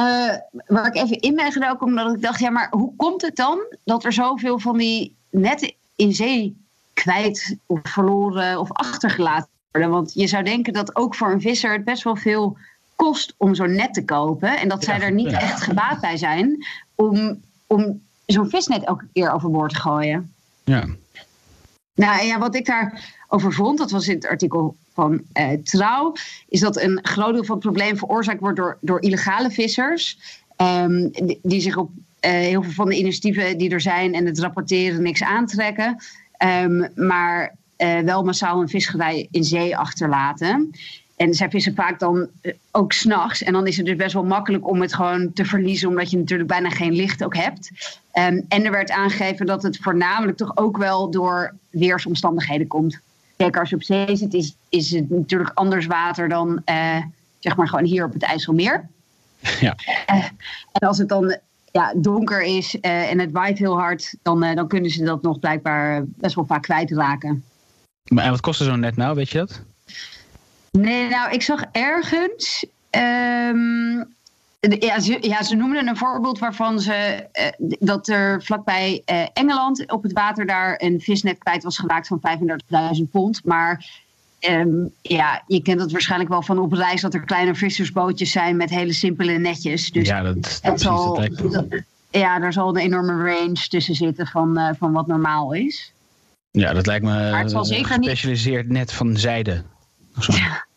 Uh, 0.00 0.34
waar 0.66 0.86
ik 0.86 0.96
even 0.96 1.20
in 1.20 1.34
ben 1.34 1.52
gedoken, 1.52 1.86
omdat 1.86 2.14
ik 2.14 2.22
dacht, 2.22 2.40
ja, 2.40 2.50
maar 2.50 2.68
hoe 2.70 2.92
komt 2.96 3.22
het 3.22 3.36
dan 3.36 3.58
dat 3.84 4.04
er 4.04 4.12
zoveel 4.12 4.58
van 4.58 4.78
die 4.78 5.16
netten 5.30 5.72
in 5.96 6.14
zee 6.14 6.56
kwijt 6.92 7.56
of 7.66 7.80
verloren 7.82 8.60
of 8.60 8.72
achtergelaten 8.72 9.48
worden? 9.70 9.90
Want 9.90 10.12
je 10.14 10.26
zou 10.26 10.44
denken 10.44 10.72
dat 10.72 10.96
ook 10.96 11.14
voor 11.14 11.30
een 11.30 11.40
visser 11.40 11.72
het 11.72 11.84
best 11.84 12.02
wel 12.02 12.16
veel 12.16 12.56
kost 12.96 13.34
om 13.36 13.54
zo'n 13.54 13.74
net 13.74 13.94
te 13.94 14.04
kopen. 14.04 14.58
En 14.58 14.68
dat 14.68 14.84
zij 14.84 15.00
er 15.00 15.12
niet 15.12 15.32
echt 15.32 15.62
gebaat 15.62 16.00
bij 16.00 16.16
zijn 16.16 16.66
om, 16.94 17.40
om 17.66 18.00
zo'n 18.26 18.50
visnet 18.50 18.84
elke 18.84 19.06
keer 19.12 19.32
overboord 19.32 19.70
te 19.70 19.80
gooien. 19.80 20.32
Ja. 20.64 20.84
Nou 21.94 22.24
ja, 22.24 22.38
wat 22.38 22.54
ik 22.54 22.66
daarover 22.66 23.52
vond, 23.52 23.78
dat 23.78 23.90
was 23.90 24.08
in 24.08 24.14
het 24.14 24.26
artikel 24.26 24.76
van 25.00 25.22
uh, 25.34 25.48
Trouw, 25.62 26.14
is 26.48 26.60
dat 26.60 26.80
een 26.80 26.98
groot 27.02 27.32
deel 27.34 27.44
van 27.44 27.54
het 27.54 27.64
probleem 27.64 27.96
veroorzaakt 27.96 28.40
wordt 28.40 28.56
door, 28.56 28.78
door 28.80 29.02
illegale 29.02 29.50
vissers. 29.50 30.18
Um, 30.56 31.10
die, 31.42 31.60
zich 31.60 31.76
op 31.76 31.90
uh, 31.90 32.30
heel 32.30 32.62
veel 32.62 32.72
van 32.72 32.88
de 32.88 32.98
initiatieven 32.98 33.58
die 33.58 33.70
er 33.70 33.80
zijn 33.80 34.14
en 34.14 34.26
het 34.26 34.38
rapporteren 34.38 35.02
niks 35.02 35.22
aantrekken. 35.22 35.96
Um, 36.64 36.88
maar 36.94 37.54
uh, 37.78 37.98
wel 37.98 38.24
massaal 38.24 38.60
een 38.60 38.68
visgerij 38.68 39.28
in 39.30 39.44
zee 39.44 39.76
achterlaten. 39.76 40.70
En 41.16 41.34
zij 41.34 41.50
vissen 41.50 41.74
vaak 41.74 41.98
dan 41.98 42.28
ook 42.70 42.92
s'nachts. 42.92 43.42
En 43.42 43.52
dan 43.52 43.66
is 43.66 43.76
het 43.76 43.86
dus 43.86 43.96
best 43.96 44.12
wel 44.12 44.24
makkelijk 44.24 44.68
om 44.68 44.80
het 44.80 44.94
gewoon 44.94 45.32
te 45.32 45.44
verliezen, 45.44 45.88
omdat 45.88 46.10
je 46.10 46.16
natuurlijk 46.16 46.48
bijna 46.48 46.70
geen 46.70 46.92
licht 46.92 47.24
ook 47.24 47.36
hebt. 47.36 47.70
Um, 48.14 48.44
en 48.48 48.64
er 48.64 48.70
werd 48.70 48.90
aangegeven 48.90 49.46
dat 49.46 49.62
het 49.62 49.78
voornamelijk 49.80 50.36
toch 50.36 50.56
ook 50.56 50.76
wel 50.76 51.10
door 51.10 51.54
weersomstandigheden 51.70 52.66
komt. 52.66 53.00
Kijk, 53.40 53.56
als 53.58 53.70
je 53.70 53.76
op 53.76 53.82
zee 53.82 54.16
zit, 54.16 54.34
is, 54.34 54.54
is 54.68 54.90
het 54.90 55.10
natuurlijk 55.10 55.50
anders 55.54 55.86
water 55.86 56.28
dan 56.28 56.62
uh, 56.70 56.96
zeg 57.38 57.56
maar 57.56 57.68
gewoon 57.68 57.84
hier 57.84 58.04
op 58.04 58.12
het 58.12 58.22
IJsselmeer. 58.22 58.88
Ja. 59.60 59.76
Uh, 59.86 60.24
en 60.72 60.88
als 60.88 60.98
het 60.98 61.08
dan 61.08 61.38
ja, 61.72 61.92
donker 61.96 62.42
is 62.42 62.74
uh, 62.74 63.10
en 63.10 63.18
het 63.18 63.32
waait 63.32 63.58
heel 63.58 63.78
hard, 63.78 64.14
dan, 64.22 64.54
dan 64.54 64.68
kunnen 64.68 64.90
ze 64.90 65.04
dat 65.04 65.22
nog 65.22 65.38
blijkbaar 65.38 66.02
best 66.06 66.34
wel 66.34 66.46
vaak 66.46 66.62
kwijtraken. 66.62 67.44
Maar 68.04 68.24
en 68.24 68.30
wat 68.30 68.40
kostte 68.40 68.64
zo'n 68.64 68.80
net 68.80 68.96
nou, 68.96 69.14
weet 69.14 69.30
je 69.30 69.38
dat? 69.38 69.62
Nee, 70.70 71.08
nou, 71.08 71.32
ik 71.32 71.42
zag 71.42 71.64
ergens. 71.72 72.66
Um, 72.90 74.14
ja, 74.60 75.00
ze, 75.00 75.18
ja, 75.20 75.42
ze 75.42 75.54
noemden 75.54 75.88
een 75.88 75.96
voorbeeld 75.96 76.38
waarvan 76.38 76.80
ze 76.80 77.26
uh, 77.58 77.76
dat 77.78 78.08
er 78.08 78.42
vlakbij 78.42 79.02
uh, 79.12 79.26
Engeland 79.32 79.90
op 79.92 80.02
het 80.02 80.12
water 80.12 80.46
daar 80.46 80.74
een 80.78 81.00
visnet 81.00 81.38
kwijt 81.38 81.62
was 81.62 81.78
geraakt 81.78 82.06
van 82.06 82.20
35.000 82.96 83.10
pond. 83.10 83.44
Maar 83.44 83.86
um, 84.48 84.92
ja, 85.02 85.42
je 85.46 85.62
kent 85.62 85.80
het 85.80 85.92
waarschijnlijk 85.92 86.30
wel 86.30 86.42
van 86.42 86.58
op 86.58 86.72
reis 86.72 87.00
dat 87.00 87.14
er 87.14 87.24
kleine 87.24 87.54
vissersbootjes 87.54 88.30
zijn 88.30 88.56
met 88.56 88.70
hele 88.70 88.92
simpele 88.92 89.38
netjes. 89.38 89.90
Dus 89.90 90.08
ja, 90.08 90.22
dat, 90.22 90.58
dat, 90.62 90.80
zal, 90.80 91.14
dat, 91.14 91.66
ja, 92.10 92.38
daar 92.38 92.52
zal 92.52 92.68
een 92.68 92.82
enorme 92.82 93.32
range 93.32 93.66
tussen 93.68 93.94
zitten 93.94 94.26
van, 94.26 94.58
uh, 94.58 94.68
van 94.78 94.92
wat 94.92 95.06
normaal 95.06 95.52
is. 95.52 95.92
Ja, 96.50 96.72
dat 96.72 96.86
lijkt 96.86 97.04
me 97.04 97.12
een 97.12 97.84
gespecialiseerd 97.84 98.68
niet... 98.68 98.76
net 98.76 98.92
van 98.92 99.16
zijde. 99.16 99.62
Ja. 100.26 100.68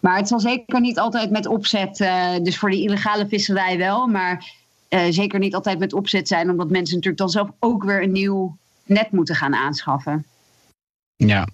Maar 0.00 0.16
het 0.16 0.28
zal 0.28 0.40
zeker 0.40 0.80
niet 0.80 0.98
altijd 0.98 1.30
met 1.30 1.46
opzet, 1.46 2.00
uh, 2.00 2.36
dus 2.42 2.58
voor 2.58 2.70
de 2.70 2.82
illegale 2.82 3.28
visserij 3.28 3.78
wel, 3.78 4.06
maar 4.06 4.52
uh, 4.88 5.00
zeker 5.10 5.38
niet 5.38 5.54
altijd 5.54 5.78
met 5.78 5.92
opzet 5.92 6.28
zijn, 6.28 6.50
omdat 6.50 6.70
mensen 6.70 6.94
natuurlijk 6.94 7.22
dan 7.22 7.30
zelf 7.30 7.50
ook 7.58 7.84
weer 7.84 8.02
een 8.02 8.12
nieuw 8.12 8.56
net 8.84 9.10
moeten 9.12 9.34
gaan 9.34 9.54
aanschaffen. 9.54 10.24
Ja. 11.16 11.48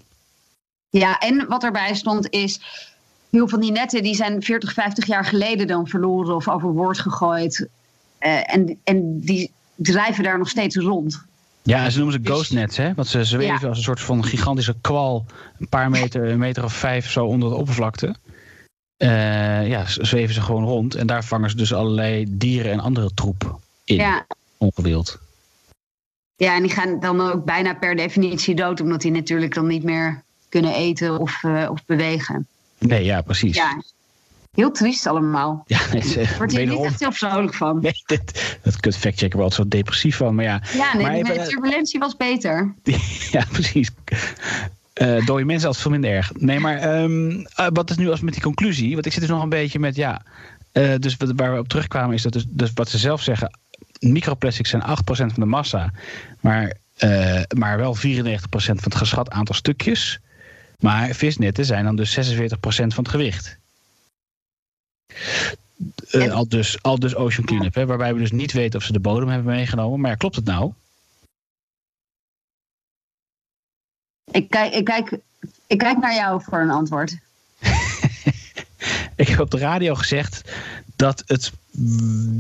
Ja, 0.91 1.19
en 1.19 1.47
wat 1.49 1.65
erbij 1.65 1.95
stond 1.95 2.31
is, 2.31 2.61
heel 3.31 3.49
van 3.49 3.61
die 3.61 3.73
netten 3.73 4.03
die 4.03 4.15
zijn 4.15 4.43
40, 4.43 4.73
50 4.73 5.07
jaar 5.07 5.25
geleden 5.25 5.67
dan 5.67 5.89
verloren 5.89 6.35
of 6.35 6.49
overboord 6.49 6.99
gegooid. 6.99 7.69
Uh, 8.21 8.53
en, 8.55 8.79
en 8.85 9.21
die 9.21 9.51
drijven 9.75 10.25
daar 10.25 10.39
nog 10.39 10.49
steeds 10.49 10.77
rond. 10.77 11.25
Ja, 11.63 11.91
ze 11.91 11.99
noemen 11.99 12.21
ze 12.23 12.33
ghost 12.33 12.53
nets, 12.53 12.77
hè? 12.77 12.95
Want 12.95 13.09
ze 13.09 13.25
zweven 13.25 13.61
ja. 13.61 13.69
als 13.69 13.77
een 13.79 13.85
soort 13.85 14.01
van 14.01 14.25
gigantische 14.25 14.77
kwal, 14.81 15.25
een 15.59 15.69
paar 15.69 15.91
meter, 15.91 16.31
een 16.31 16.39
meter 16.39 16.65
of 16.65 16.73
vijf 16.73 17.11
zo 17.11 17.25
onder 17.25 17.49
de 17.49 17.55
oppervlakte. 17.55 18.15
Uh, 18.99 19.69
ja, 19.69 19.85
zweven 19.87 20.35
ze 20.35 20.41
gewoon 20.41 20.65
rond. 20.65 20.95
En 20.95 21.07
daar 21.07 21.25
vangen 21.25 21.51
ze 21.51 21.57
dus 21.57 21.75
allerlei 21.75 22.25
dieren 22.29 22.73
en 22.73 22.81
andere 22.81 23.15
troep 23.15 23.59
in. 23.85 23.97
Ja. 23.97 24.27
Ongewild. 24.57 25.19
Ja, 26.37 26.55
en 26.55 26.63
die 26.63 26.71
gaan 26.71 27.01
dan 27.01 27.21
ook 27.21 27.45
bijna 27.45 27.75
per 27.75 27.97
definitie 27.97 28.55
dood, 28.55 28.81
omdat 28.81 29.01
die 29.01 29.11
natuurlijk 29.11 29.55
dan 29.55 29.67
niet 29.67 29.83
meer 29.83 30.23
kunnen 30.49 30.75
eten 30.75 31.19
of, 31.19 31.43
uh, 31.43 31.69
of 31.71 31.85
bewegen. 31.85 32.47
Nee, 32.79 33.05
ja, 33.05 33.21
precies. 33.21 33.57
Ja, 33.57 33.83
Heel 34.57 34.71
triest 34.71 35.07
allemaal. 35.07 35.63
Ja, 35.67 35.79
het 35.79 36.17
uh, 36.17 36.37
Wordt 36.37 36.53
hier 36.53 36.67
niet 36.67 36.85
echt 36.85 37.01
heel 37.01 37.13
vrolijk 37.13 37.55
van. 37.55 37.81
Nee, 37.81 38.03
dat, 38.07 38.21
dat 38.63 38.81
kut 38.81 38.97
factchecken 38.97 39.39
wel 39.39 39.51
zo 39.51 39.69
depressief 39.69 40.17
van. 40.17 40.35
Maar 40.35 40.45
ja, 40.45 40.63
ja 40.73 40.97
nee, 40.97 41.23
maar 41.23 41.35
de 41.35 41.47
turbulentie 41.49 41.99
was 42.01 42.17
beter. 42.17 42.75
ja, 43.33 43.45
precies. 43.53 43.91
Uh, 45.03 45.27
dode 45.27 45.45
mensen 45.45 45.69
als 45.69 45.81
veel 45.81 45.91
minder 45.91 46.11
erg. 46.11 46.33
Nee, 46.35 46.61
maar 46.61 46.77
ehm, 46.77 47.45
eh, 47.55 47.67
wat 47.73 47.91
is 47.91 47.97
nu 47.97 48.11
als 48.11 48.21
met 48.21 48.33
die 48.33 48.43
conclusie? 48.43 48.95
Want 48.95 49.07
ik 49.07 49.13
zit 49.13 49.21
dus 49.21 49.31
nog 49.31 49.43
een 49.43 49.49
beetje 49.49 49.79
met, 49.79 49.97
ja... 49.97 50.23
Uh, 50.73 50.95
dus 50.99 51.17
waar 51.19 51.53
we 51.53 51.59
op 51.59 51.69
terugkwamen 51.69 52.15
is 52.15 52.23
dat 52.23 52.33
dus, 52.33 52.45
dus 52.49 52.71
wat 52.75 52.89
ze 52.89 52.99
zelf 52.99 53.23
zeggen... 53.23 53.59
microplastics 53.99 54.71
zijn 54.71 54.83
8% 54.83 54.87
van 55.07 55.29
de 55.35 55.45
massa, 55.45 55.93
maar, 56.41 56.77
maar 57.57 57.77
wel 57.77 57.97
94% 57.97 57.99
van 58.49 58.77
het 58.77 58.95
geschat 58.95 59.31
aantal 59.31 59.55
stukjes. 59.55 60.21
Maar 60.79 61.15
visnetten 61.15 61.65
zijn 61.65 61.85
dan 61.85 61.97
dus 61.97 62.19
46% 62.19 62.53
van 62.59 62.89
het 62.97 63.09
gewicht. 63.09 63.59
al, 66.31 66.49
dus, 66.49 66.83
al 66.83 66.99
dus 66.99 67.15
Ocean 67.15 67.47
Cleanup, 67.47 67.75
hè, 67.75 67.87
waarbij 67.87 68.15
we 68.15 68.21
dus 68.21 68.33
niet 68.33 68.53
weten 68.53 68.79
of 68.79 68.85
ze 68.85 68.93
de 68.93 69.01
bodem 69.01 69.29
hebben 69.29 69.55
meegenomen. 69.55 70.01
Maar 70.01 70.11
ja, 70.11 70.17
klopt 70.17 70.37
het 70.37 70.45
nou? 70.45 70.73
Ik 74.31 74.51
kijk, 74.51 74.75
ik, 74.75 74.85
kijk, 74.85 75.19
ik 75.67 75.79
kijk 75.79 75.99
naar 75.99 76.15
jou 76.15 76.43
voor 76.43 76.59
een 76.59 76.71
antwoord. 76.71 77.17
ik 79.17 79.29
heb 79.29 79.41
op 79.41 79.51
de 79.51 79.59
radio 79.59 79.95
gezegd 79.95 80.43
dat, 80.97 81.23
het, 81.27 81.53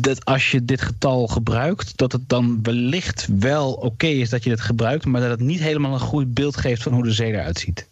dat 0.02 0.24
als 0.24 0.50
je 0.50 0.64
dit 0.64 0.80
getal 0.80 1.26
gebruikt, 1.26 1.96
dat 1.96 2.12
het 2.12 2.28
dan 2.28 2.62
wellicht 2.62 3.26
wel 3.38 3.72
oké 3.72 4.06
is 4.06 4.30
dat 4.30 4.44
je 4.44 4.50
het 4.50 4.60
gebruikt, 4.60 5.04
maar 5.04 5.20
dat 5.20 5.30
het 5.30 5.40
niet 5.40 5.60
helemaal 5.60 5.92
een 5.92 6.00
goed 6.00 6.34
beeld 6.34 6.56
geeft 6.56 6.82
van 6.82 6.92
hoe 6.92 7.02
de 7.02 7.12
zee 7.12 7.32
eruit 7.32 7.58
ziet. 7.58 7.86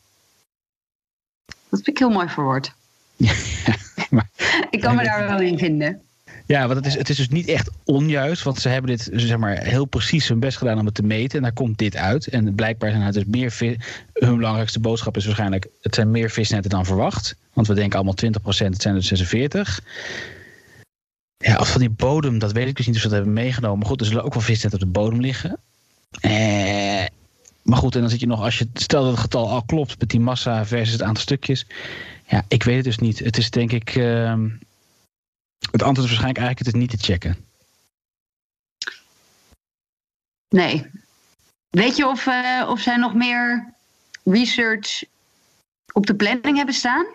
Dat 1.47 1.83
vind 1.83 1.89
ik 1.89 1.99
heel 1.99 2.11
mooi 2.11 2.29
verwoord. 2.29 2.73
ja, 3.17 4.07
maar, 4.11 4.31
ik 4.71 4.81
kan 4.81 4.97
me 4.97 5.03
daar 5.11 5.29
wel 5.29 5.41
in 5.41 5.59
vinden. 5.59 6.03
Ja, 6.47 6.67
want 6.67 6.77
het 6.77 6.87
is, 6.87 6.95
het 6.95 7.09
is 7.09 7.17
dus 7.17 7.29
niet 7.29 7.49
echt 7.49 7.71
onjuist. 7.85 8.43
Want 8.43 8.59
ze 8.59 8.69
hebben 8.69 8.91
dit 8.91 9.11
zeg 9.13 9.39
maar, 9.39 9.59
heel 9.59 9.85
precies 9.85 10.29
hun 10.29 10.41
best 10.41 10.57
gedaan 10.57 10.79
om 10.79 10.87
het 10.87 10.95
te 10.95 11.03
meten. 11.03 11.37
En 11.37 11.43
daar 11.43 11.53
komt 11.53 11.79
dit 11.79 11.97
uit. 11.97 12.27
En 12.27 12.55
blijkbaar 12.55 12.91
zijn 12.91 13.03
het 13.03 13.15
dus 13.15 13.25
meer 13.25 13.51
vis. 13.51 13.77
Hun 14.13 14.37
belangrijkste 14.37 14.81
boodschap 14.81 15.17
is 15.17 15.25
waarschijnlijk: 15.25 15.67
het 15.81 15.95
zijn 15.95 16.11
meer 16.11 16.31
visnetten 16.31 16.71
dan 16.71 16.85
verwacht. 16.87 17.37
Want 17.53 17.67
we 17.67 17.75
denken 17.75 17.97
allemaal 17.99 18.17
20%, 18.25 18.73
het 18.73 18.83
zijn 18.83 18.95
er 18.95 19.03
46. 19.03 19.81
Ja, 21.37 21.59
of 21.59 21.71
van 21.71 21.81
die 21.81 21.91
bodem, 21.91 22.39
dat 22.39 22.53
weet 22.53 22.69
ik 22.69 22.77
dus 22.77 22.87
niet 22.87 22.95
of 22.95 23.01
ze 23.01 23.09
dat 23.09 23.17
hebben 23.17 23.35
meegenomen. 23.35 23.79
Maar 23.79 23.89
goed, 23.89 24.01
er 24.01 24.07
zullen 24.07 24.25
ook 24.25 24.35
wel 24.35 24.43
visnetten 24.43 24.81
op 24.81 24.87
de 24.87 25.01
bodem 25.01 25.21
liggen. 25.21 25.59
Eh, 26.21 27.05
maar 27.63 27.79
goed, 27.79 27.95
en 27.95 28.01
dan 28.01 28.11
zit 28.11 28.21
je 28.21 28.27
nog, 28.27 28.43
als 28.43 28.59
je 28.59 28.69
stel 28.75 29.03
dat 29.03 29.11
het 29.11 29.21
getal 29.21 29.51
al 29.51 29.63
klopt 29.63 29.99
met 29.99 30.09
die 30.09 30.21
massa 30.21 30.67
versus 30.67 30.93
het 30.93 31.03
aantal 31.03 31.23
stukjes. 31.23 31.67
Ja, 32.27 32.45
ik 32.49 32.63
weet 32.63 32.77
het 32.77 32.85
dus 32.85 32.99
niet. 32.99 33.19
Het 33.19 33.37
is 33.37 33.51
denk 33.51 33.73
ik. 33.73 33.95
Uh, 33.95 34.35
het 35.75 35.83
antwoord 35.83 36.09
is 36.09 36.15
waarschijnlijk 36.17 36.39
eigenlijk 36.39 36.59
het 36.59 36.75
is 36.75 36.81
niet 36.81 36.91
te 36.91 37.13
checken. 37.13 37.37
Nee. 40.49 40.91
Weet 41.71 41.97
je 41.97 42.09
of, 42.09 42.27
uh, 42.27 42.67
of 42.69 42.81
zij 42.81 42.97
nog 42.97 43.15
meer 43.15 43.75
research 44.25 45.05
op 45.93 46.07
de 46.07 46.15
planning 46.15 46.57
hebben 46.57 46.75
staan? 46.75 47.07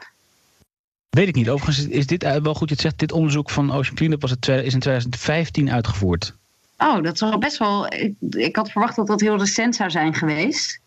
Weet 1.10 1.28
ik 1.28 1.36
niet. 1.36 1.50
Overigens 1.50 1.88
is 1.88 2.08
dit 2.08 2.24
eh, 2.24 2.36
wel 2.36 2.54
goed. 2.54 2.70
Je 2.70 2.76
zegt, 2.80 3.00
dit 3.00 3.12
onderzoek 3.12 3.50
van 3.50 3.72
Ocean 3.72 3.96
Cleanup 3.96 4.22
was 4.22 4.32
het, 4.32 4.48
is 4.48 4.74
in 4.74 4.80
2015 4.80 5.72
uitgevoerd. 5.72 6.36
Oh, 6.78 7.04
dat 7.04 7.14
is 7.14 7.20
wel 7.20 7.38
best 7.38 7.58
wel. 7.58 7.94
Ik, 7.94 8.14
ik 8.30 8.56
had 8.56 8.72
verwacht 8.72 8.96
dat 8.96 9.08
dat 9.08 9.22
heel 9.22 9.38
recent 9.38 9.76
zou 9.76 9.90
zijn 9.90 10.14
geweest. 10.14 10.80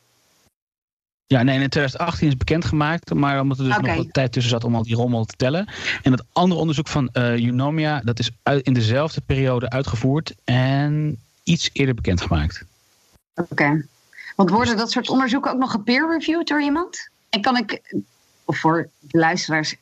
Ja, 1.32 1.42
nee, 1.42 1.60
in 1.60 1.68
2018 1.68 2.28
is 2.28 2.36
bekendgemaakt, 2.36 3.14
maar 3.14 3.40
omdat 3.40 3.58
er 3.58 3.64
dus 3.64 3.76
nog 3.76 3.96
wat 3.96 4.12
tijd 4.12 4.32
tussen 4.32 4.50
zat 4.50 4.64
om 4.64 4.74
al 4.74 4.82
die 4.82 4.94
rommel 4.94 5.24
te 5.24 5.36
tellen. 5.36 5.68
En 6.02 6.12
het 6.12 6.22
andere 6.32 6.60
onderzoek 6.60 6.88
van 6.88 7.08
uh, 7.12 7.44
Eunomia, 7.44 8.00
dat 8.00 8.18
is 8.18 8.30
uit, 8.42 8.66
in 8.66 8.72
dezelfde 8.72 9.20
periode 9.20 9.70
uitgevoerd 9.70 10.34
en 10.44 11.18
iets 11.42 11.70
eerder 11.72 11.94
bekendgemaakt. 11.94 12.64
Oké. 13.34 13.86
Want 14.36 14.50
worden 14.50 14.76
dat 14.76 14.90
soort 14.90 15.08
onderzoeken 15.08 15.52
ook 15.52 15.58
nog 15.58 15.70
gepeer-reviewed 15.70 16.46
door 16.46 16.62
iemand? 16.62 17.08
En 17.28 17.40
kan 17.40 17.56
ik, 17.56 17.94
of 18.44 18.58
voor 18.58 18.88
de 18.98 19.18
luisteraars, 19.18 19.76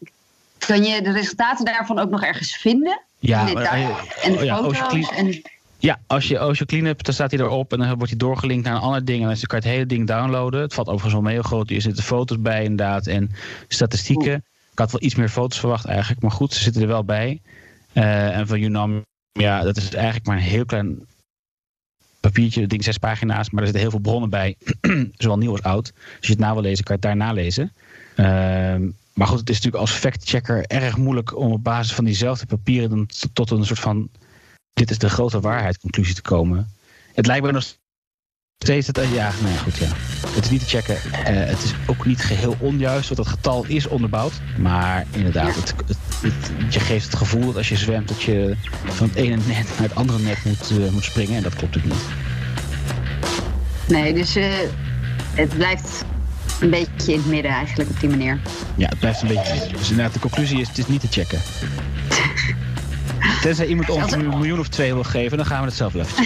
kan 0.59 0.85
je 0.85 1.03
de 1.03 1.13
resultaten 1.13 1.65
daarvan 1.65 1.99
ook 1.99 2.11
nog 2.11 2.23
ergens 2.23 2.57
vinden? 2.57 3.01
Ja, 3.19 3.49
uh, 3.49 3.89
en 4.25 4.33
de 4.33 4.39
oh, 4.39 4.45
ja, 4.45 4.57
foto's 4.57 5.11
en... 5.11 5.43
Ja, 5.81 6.01
als 6.07 6.29
je 6.29 6.38
Ocean 6.38 6.66
Cleanup, 6.66 7.03
dan 7.03 7.14
staat 7.14 7.31
hij 7.31 7.40
erop 7.40 7.73
en 7.73 7.79
dan 7.79 7.88
wordt 7.88 8.09
hij 8.09 8.16
doorgelinkt 8.16 8.64
naar 8.64 8.75
een 8.75 8.81
ander 8.81 9.05
ding. 9.05 9.23
En 9.23 9.29
dan 9.29 9.37
kan 9.37 9.59
je 9.59 9.64
het 9.66 9.75
hele 9.75 9.87
ding 9.87 10.07
downloaden. 10.07 10.61
Het 10.61 10.75
valt 10.75 10.87
overigens 10.87 11.14
wel 11.14 11.23
mee 11.23 11.35
heel 11.35 11.43
groot. 11.43 11.71
Er 11.71 11.81
zitten 11.81 12.05
foto's 12.05 12.40
bij 12.40 12.62
inderdaad 12.62 13.07
en 13.07 13.31
statistieken. 13.69 14.35
Ik 14.73 14.79
had 14.79 14.90
wel 14.90 15.03
iets 15.03 15.14
meer 15.14 15.29
foto's 15.29 15.59
verwacht 15.59 15.85
eigenlijk, 15.85 16.23
maar 16.23 16.31
goed, 16.31 16.53
ze 16.53 16.62
zitten 16.62 16.83
er 16.83 16.88
wel 16.88 17.05
bij. 17.05 17.40
Uh, 17.93 18.37
en 18.37 18.47
van 18.47 18.61
Unam, 18.62 19.05
ja, 19.33 19.62
dat 19.62 19.77
is 19.77 19.95
eigenlijk 19.95 20.27
maar 20.27 20.37
een 20.37 20.43
heel 20.43 20.64
klein 20.64 21.07
papiertje, 22.21 22.66
ding 22.66 22.85
zes 22.85 22.99
pagina's, 22.99 23.51
maar 23.51 23.61
er 23.61 23.66
zitten 23.69 23.81
heel 23.81 23.90
veel 23.90 24.11
bronnen 24.11 24.31
bij, 24.31 24.57
zowel 25.16 25.38
nieuw 25.38 25.51
als 25.51 25.62
oud. 25.62 25.85
Dus 25.85 26.16
als 26.19 26.27
je 26.27 26.33
het 26.33 26.38
na 26.38 26.53
wil 26.53 26.62
lezen, 26.62 26.85
kan 26.85 26.97
je 27.01 27.07
het 27.07 27.19
daar 27.19 27.27
nalezen. 27.27 27.73
Uh, 28.16 28.88
maar 29.14 29.27
goed, 29.27 29.38
het 29.38 29.49
is 29.49 29.55
natuurlijk 29.55 29.83
als 29.83 29.93
factchecker 29.93 30.64
erg 30.66 30.97
moeilijk 30.97 31.37
om 31.37 31.53
op 31.53 31.64
basis 31.64 31.95
van 31.95 32.05
diezelfde 32.05 32.47
papieren 32.47 32.90
dan 32.90 33.09
tot 33.33 33.51
een 33.51 33.64
soort 33.64 33.79
van 33.79 34.09
dit 34.73 34.91
is 34.91 34.99
de 34.99 35.09
grote 35.09 35.41
waarheid 35.41 35.79
conclusie 35.79 36.15
te 36.15 36.23
komen. 36.23 36.75
Het 37.15 37.27
lijkt 37.27 37.45
me 37.45 37.53
nog 37.53 37.65
steeds 38.59 38.87
dat. 38.87 39.09
Ja, 39.13 39.33
nee, 39.43 39.59
goed, 39.59 39.77
ja. 39.77 39.89
Het 40.29 40.45
is 40.45 40.51
niet 40.51 40.61
te 40.61 40.67
checken. 40.67 40.95
Uh, 40.95 41.25
het 41.25 41.63
is 41.63 41.75
ook 41.87 42.07
niet 42.07 42.23
geheel 42.23 42.57
onjuist, 42.59 43.09
want 43.09 43.21
het 43.21 43.37
getal 43.37 43.65
is 43.67 43.87
onderbouwd. 43.87 44.33
Maar 44.59 45.07
inderdaad, 45.11 45.55
het, 45.55 45.75
het, 46.21 46.51
je 46.75 46.81
geeft 46.81 47.05
het 47.05 47.17
gevoel 47.17 47.47
dat 47.47 47.57
als 47.57 47.69
je 47.69 47.77
zwemt, 47.77 48.09
dat 48.09 48.23
je 48.23 48.57
van 48.85 49.09
het 49.09 49.17
ene 49.17 49.37
net 49.37 49.47
naar 49.47 49.89
het 49.89 49.95
andere 49.95 50.19
net 50.19 50.45
moet, 50.45 50.71
uh, 50.71 50.91
moet 50.91 51.05
springen. 51.05 51.37
En 51.37 51.43
dat 51.43 51.55
klopt 51.55 51.75
natuurlijk 51.75 52.03
niet. 52.03 52.13
Nee, 53.89 54.15
dus 54.15 54.37
uh, 54.37 54.45
het 55.35 55.57
blijft 55.57 56.05
een 56.61 56.71
beetje 56.71 57.13
in 57.13 57.19
het 57.19 57.29
midden 57.29 57.51
eigenlijk 57.51 57.91
op 57.91 58.01
die 58.01 58.09
manier. 58.09 58.41
Ja, 58.77 58.89
het 58.89 58.99
blijft 58.99 59.23
een 59.23 59.29
beetje. 59.29 59.69
Dus 59.79 59.91
inderdaad, 59.91 60.13
de 60.13 60.21
conclusie 60.21 60.61
is: 60.61 60.69
het 60.69 60.79
is 60.79 60.87
niet 60.87 61.01
te 61.01 61.09
checken. 61.11 61.41
Tenzij 63.42 63.66
iemand 63.66 63.90
ons 63.90 64.12
een 64.12 64.29
miljoen 64.29 64.59
of 64.59 64.68
twee 64.68 64.94
wil 64.94 65.03
geven, 65.03 65.37
dan 65.37 65.46
gaan 65.46 65.61
we 65.61 65.66
het 65.66 65.76
zelf 65.76 65.94
even 65.94 66.24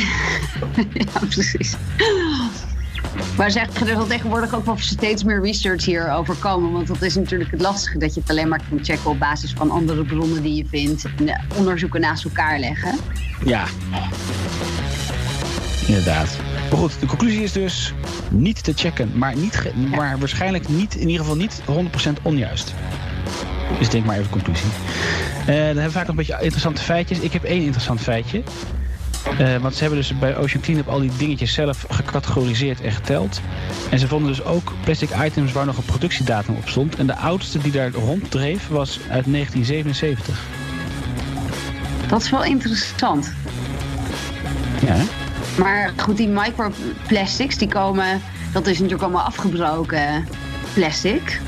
Ja, 1.05 1.19
precies. 1.29 1.77
Maar 3.37 3.51
zeg, 3.51 3.81
er 3.81 3.87
zal 3.87 4.07
tegenwoordig 4.07 4.55
ook 4.55 4.65
wel 4.65 4.77
steeds 4.79 5.25
meer 5.25 5.43
research 5.43 5.85
hierover 5.85 6.35
komen. 6.35 6.73
Want 6.73 6.87
dat 6.87 7.03
is 7.03 7.15
natuurlijk 7.15 7.51
het 7.51 7.61
lastige 7.61 7.99
dat 7.99 8.15
je 8.15 8.21
het 8.21 8.31
alleen 8.31 8.49
maar 8.49 8.61
kan 8.69 8.85
checken 8.85 9.11
op 9.11 9.19
basis 9.19 9.53
van 9.53 9.71
andere 9.71 10.05
bronnen 10.05 10.43
die 10.43 10.55
je 10.55 10.65
vindt. 10.71 11.05
En 11.05 11.41
onderzoeken 11.57 12.01
naast 12.01 12.25
elkaar 12.25 12.59
leggen. 12.59 12.99
Ja. 13.45 13.65
Inderdaad. 15.87 16.37
Maar 16.71 16.79
goed, 16.79 17.01
de 17.01 17.07
conclusie 17.07 17.43
is 17.43 17.53
dus 17.53 17.95
niet 18.31 18.65
te 18.65 18.73
checken. 18.77 19.11
Maar, 19.15 19.37
niet 19.37 19.73
maar 19.97 20.19
waarschijnlijk 20.19 20.69
niet, 20.69 20.95
in 20.95 21.09
ieder 21.09 21.21
geval 21.21 21.37
niet 21.37 21.63
100% 22.19 22.23
onjuist. 22.23 22.75
Dus 23.79 23.89
denk 23.89 24.05
maar 24.05 24.19
even 24.19 24.31
conclusie. 24.31 24.69
Uh, 24.69 25.47
dan 25.47 25.55
hebben 25.55 25.85
we 25.85 25.91
vaak 25.91 26.07
nog 26.07 26.09
een 26.09 26.25
beetje 26.27 26.39
interessante 26.41 26.83
feitjes. 26.83 27.19
Ik 27.19 27.33
heb 27.33 27.45
één 27.45 27.63
interessant 27.63 28.01
feitje. 28.01 28.43
Uh, 29.41 29.57
want 29.57 29.75
ze 29.75 29.81
hebben 29.81 29.99
dus 29.99 30.19
bij 30.19 30.37
Ocean 30.37 30.63
Cleanup 30.63 30.89
al 30.89 31.01
die 31.01 31.11
dingetjes 31.17 31.53
zelf 31.53 31.87
gecategoriseerd 31.89 32.81
en 32.81 32.93
geteld. 32.93 33.41
En 33.91 33.99
ze 33.99 34.09
vonden 34.09 34.29
dus 34.29 34.45
ook 34.45 34.73
plastic 34.85 35.11
items 35.25 35.53
waar 35.53 35.67
nog 35.67 35.77
een 35.77 35.85
productiedatum 35.85 36.55
op 36.55 36.69
stond. 36.69 36.97
En 36.97 37.07
de 37.07 37.17
oudste 37.17 37.59
die 37.59 37.73
daar 37.73 37.91
ronddreef 37.91 38.69
was 38.69 38.99
uit 38.99 39.25
1977. 39.33 40.41
Dat 42.09 42.23
is 42.23 42.31
wel 42.31 42.45
interessant. 42.45 43.33
Ja. 44.87 44.97
Maar 45.59 45.93
goed, 45.97 46.17
die 46.17 46.29
microplastics 46.29 47.59
die 47.59 47.69
komen, 47.69 48.21
dat 48.53 48.67
is 48.67 48.77
natuurlijk 48.77 49.03
allemaal 49.03 49.25
afgebroken 49.25 50.29
plastic. 50.75 51.41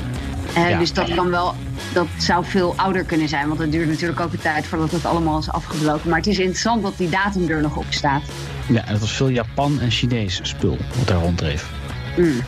Uh, 0.57 0.79
Dus 0.79 0.93
dat 0.93 1.15
kan 1.15 1.29
wel 1.29 1.55
dat 1.97 2.07
zou 2.17 2.45
veel 2.45 2.73
ouder 2.75 3.03
kunnen 3.03 3.27
zijn. 3.27 3.47
Want 3.47 3.59
het 3.59 3.71
duurt 3.71 3.87
natuurlijk 3.87 4.19
ook 4.19 4.33
een 4.33 4.39
tijd 4.39 4.65
voordat 4.65 4.91
het 4.91 5.05
allemaal 5.05 5.39
is 5.39 5.49
afgebroken. 5.49 6.09
Maar 6.09 6.17
het 6.17 6.27
is 6.27 6.37
interessant 6.37 6.83
dat 6.83 6.97
die 6.97 7.09
datum 7.09 7.49
er 7.49 7.61
nog 7.61 7.75
op 7.75 7.85
staat. 7.89 8.21
Ja, 8.67 8.85
en 8.85 8.91
dat 8.91 8.99
was 8.99 9.15
veel 9.15 9.27
Japan 9.27 9.79
en 9.79 9.91
Chinees 9.91 10.39
spul 10.43 10.77
wat 10.97 11.07
daar 11.07 11.21
ronddreef. 11.21 11.69
Mm. 12.17 12.41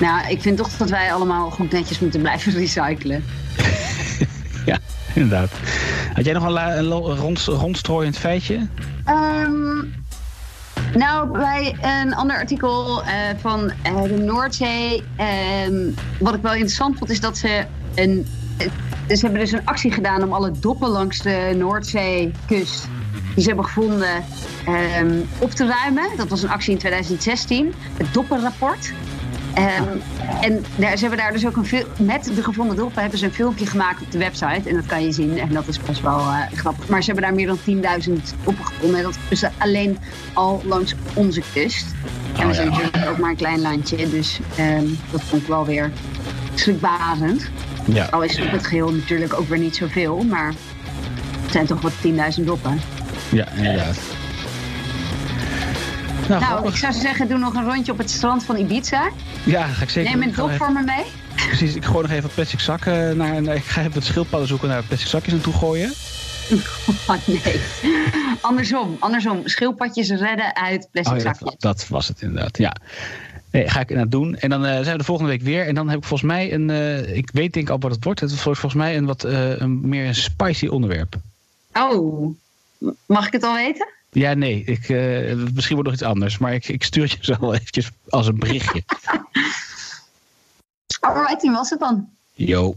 Nou, 0.00 0.28
ik 0.28 0.42
vind 0.42 0.56
toch 0.56 0.76
dat 0.76 0.90
wij 0.90 1.12
allemaal 1.12 1.50
goed 1.50 1.72
netjes 1.72 1.98
moeten 1.98 2.20
blijven 2.20 2.52
recyclen. 2.62 3.24
ja, 4.70 4.78
inderdaad. 5.14 5.50
Had 6.14 6.24
jij 6.24 6.34
nog 6.34 6.44
een, 6.44 6.78
een 6.78 6.88
rond, 7.16 7.40
rondstrooiend 7.40 8.18
feitje? 8.18 8.66
Um, 9.08 9.94
nou, 10.94 11.38
bij 11.38 11.76
een 11.80 12.14
ander 12.14 12.36
artikel 12.36 13.02
uh, 13.02 13.08
van 13.36 13.72
uh, 13.86 14.02
de 14.02 14.18
Noordzee. 14.18 15.02
Um, 15.66 15.94
wat 16.18 16.34
ik 16.34 16.42
wel 16.42 16.52
interessant 16.52 16.98
vond, 16.98 17.10
is 17.10 17.20
dat 17.20 17.38
ze 17.38 17.64
en 18.00 18.26
dus 19.06 19.18
ze 19.18 19.24
hebben 19.24 19.44
dus 19.44 19.52
een 19.52 19.64
actie 19.66 19.92
gedaan 19.92 20.22
om 20.22 20.32
alle 20.32 20.50
doppen 20.60 20.88
langs 20.88 21.18
de 21.18 21.54
Noordzeekust 21.56 22.88
die 23.34 23.42
ze 23.42 23.46
hebben 23.46 23.64
gevonden 23.64 24.24
um, 25.00 25.28
op 25.38 25.50
te 25.50 25.66
ruimen. 25.66 26.08
Dat 26.16 26.28
was 26.28 26.42
een 26.42 26.50
actie 26.50 26.72
in 26.72 26.78
2016, 26.78 27.74
het 27.96 28.14
doppenrapport. 28.14 28.92
Ehm, 29.54 29.96
en 30.40 30.64
daar, 30.76 30.96
ze 30.96 31.00
hebben 31.00 31.18
daar 31.18 31.32
dus 31.32 31.46
ook 31.46 31.56
een 31.56 31.84
met 32.06 32.30
de 32.34 32.42
gevonden 32.42 32.76
doppen 32.76 33.00
hebben 33.00 33.18
ze 33.18 33.24
een 33.24 33.32
filmpje 33.32 33.66
gemaakt 33.66 34.02
op 34.02 34.10
de 34.10 34.18
website. 34.18 34.68
En 34.68 34.74
dat 34.74 34.86
kan 34.86 35.04
je 35.04 35.12
zien. 35.12 35.38
En 35.38 35.48
dat 35.52 35.68
is 35.68 35.78
best 35.78 36.00
wel 36.00 36.18
eh, 36.18 36.42
grappig. 36.54 36.88
Maar 36.88 37.02
ze 37.02 37.10
hebben 37.12 37.24
daar 37.24 37.34
meer 37.34 37.82
dan 37.82 38.00
10.000 38.02 38.12
doppen 38.44 38.64
gevonden. 38.66 38.98
En 38.98 39.04
dat 39.04 39.18
is 39.28 39.44
alleen 39.58 39.98
al 40.32 40.62
langs 40.64 40.94
onze 41.14 41.42
kust. 41.52 41.86
En 42.38 42.46
we 42.46 42.54
zijn 42.54 42.68
natuurlijk 42.68 43.08
ook 43.08 43.18
maar 43.18 43.30
een 43.30 43.36
klein 43.36 43.60
landje. 43.60 44.10
Dus 44.10 44.40
ehm, 44.56 44.86
dat 45.10 45.22
vond 45.22 45.42
ik 45.42 45.48
wel 45.48 45.66
weer 45.66 45.90
schrikbarend. 46.54 47.50
Ja. 47.84 48.04
Al 48.04 48.22
is 48.22 48.36
het 48.36 48.46
op 48.46 48.52
het 48.52 48.66
geheel 48.66 48.92
natuurlijk 48.92 49.34
ook 49.38 49.48
weer 49.48 49.58
niet 49.58 49.76
zoveel. 49.76 50.22
Maar 50.22 50.52
het 51.42 51.52
zijn 51.52 51.66
toch 51.66 51.80
wat 51.80 51.92
10.000 52.38 52.44
doppen. 52.44 52.80
Ja, 53.32 53.48
inderdaad. 53.56 53.96
Nou, 56.28 56.40
Nou, 56.40 56.68
ik 56.68 56.76
zou 56.76 56.92
zeggen, 56.92 57.28
doe 57.28 57.38
nog 57.38 57.54
een 57.54 57.64
rondje 57.64 57.92
op 57.92 57.98
het 57.98 58.10
strand 58.10 58.44
van 58.44 58.56
Ibiza. 58.56 59.10
ja, 59.44 59.66
ga 59.66 59.82
ik 59.82 59.90
zeker 59.90 60.10
Neem 60.18 60.28
een 60.28 60.34
dop 60.34 60.50
voor 60.52 60.72
me 60.72 60.82
mee. 60.82 61.04
Precies, 61.46 61.74
ik 61.74 61.84
gooi 61.84 62.02
nog 62.02 62.10
even 62.10 62.30
plastic 62.34 62.60
zakken 62.60 63.16
naar, 63.16 63.42
naar- 63.42 63.54
Ik 63.54 63.64
ga 63.64 63.80
even 63.80 63.92
wat 63.94 64.04
schildpadden 64.04 64.48
zoeken 64.48 64.68
naar 64.68 64.82
plastic 64.82 65.08
zakjes 65.08 65.32
naartoe 65.32 65.52
gooien. 65.54 65.92
Oh, 67.06 67.16
nee. 67.26 67.60
Andersom, 68.40 68.96
andersom. 69.00 69.40
Schildpadjes 69.44 70.08
redden 70.10 70.56
uit 70.56 70.88
plastic 70.92 71.16
Oh, 71.16 71.22
ja, 71.22 71.24
zakjes. 71.24 71.50
dat, 71.50 71.60
dat 71.60 71.88
was 71.88 72.08
het 72.08 72.22
inderdaad, 72.22 72.58
ja. 72.58 72.74
Nee, 73.50 73.68
ga 73.68 73.80
ik 73.80 73.88
inderdaad 73.90 74.12
doen. 74.12 74.36
En 74.36 74.50
dan 74.50 74.64
eh, 74.64 74.72
zijn 74.72 74.92
we 74.92 74.98
de 74.98 75.04
volgende 75.04 75.30
week 75.30 75.42
weer. 75.42 75.66
En 75.66 75.74
dan 75.74 75.88
heb 75.88 75.98
ik 75.98 76.04
volgens 76.04 76.30
mij 76.30 76.52
een... 76.52 76.70
eh, 76.70 77.16
ik 77.16 77.30
weet 77.32 77.52
denk 77.52 77.66
ik 77.66 77.72
al 77.72 77.78
wat 77.78 77.90
het 77.90 78.04
wordt. 78.04 78.20
Het 78.20 78.30
is 78.30 78.40
volgens 78.40 78.74
mij 78.74 78.96
een 78.96 79.06
wat 79.06 79.24
eh, 79.24 79.58
een, 79.58 79.88
meer 79.88 80.06
een 80.06 80.14
spicy 80.14 80.66
onderwerp. 80.66 81.16
Oh, 81.72 82.34
mag 83.06 83.26
ik 83.26 83.32
het 83.32 83.42
al 83.42 83.54
weten? 83.54 83.88
Ja, 84.12 84.34
nee. 84.34 84.64
Ik, 84.64 84.88
misschien 85.54 85.74
wordt 85.74 85.82
nog 85.90 85.92
iets 85.92 86.02
anders. 86.02 86.38
Maar 86.38 86.54
ik, 86.54 86.68
ik 86.68 86.84
stuur 86.84 87.02
het 87.02 87.12
je 87.12 87.18
zo 87.20 87.36
wel 87.40 87.54
eventjes 87.54 87.90
als 88.08 88.26
een 88.26 88.38
berichtje. 88.38 88.82
Alright, 91.00 91.42
was 91.42 91.70
het 91.70 91.78
dan? 91.78 92.08
Yo. 92.32 92.76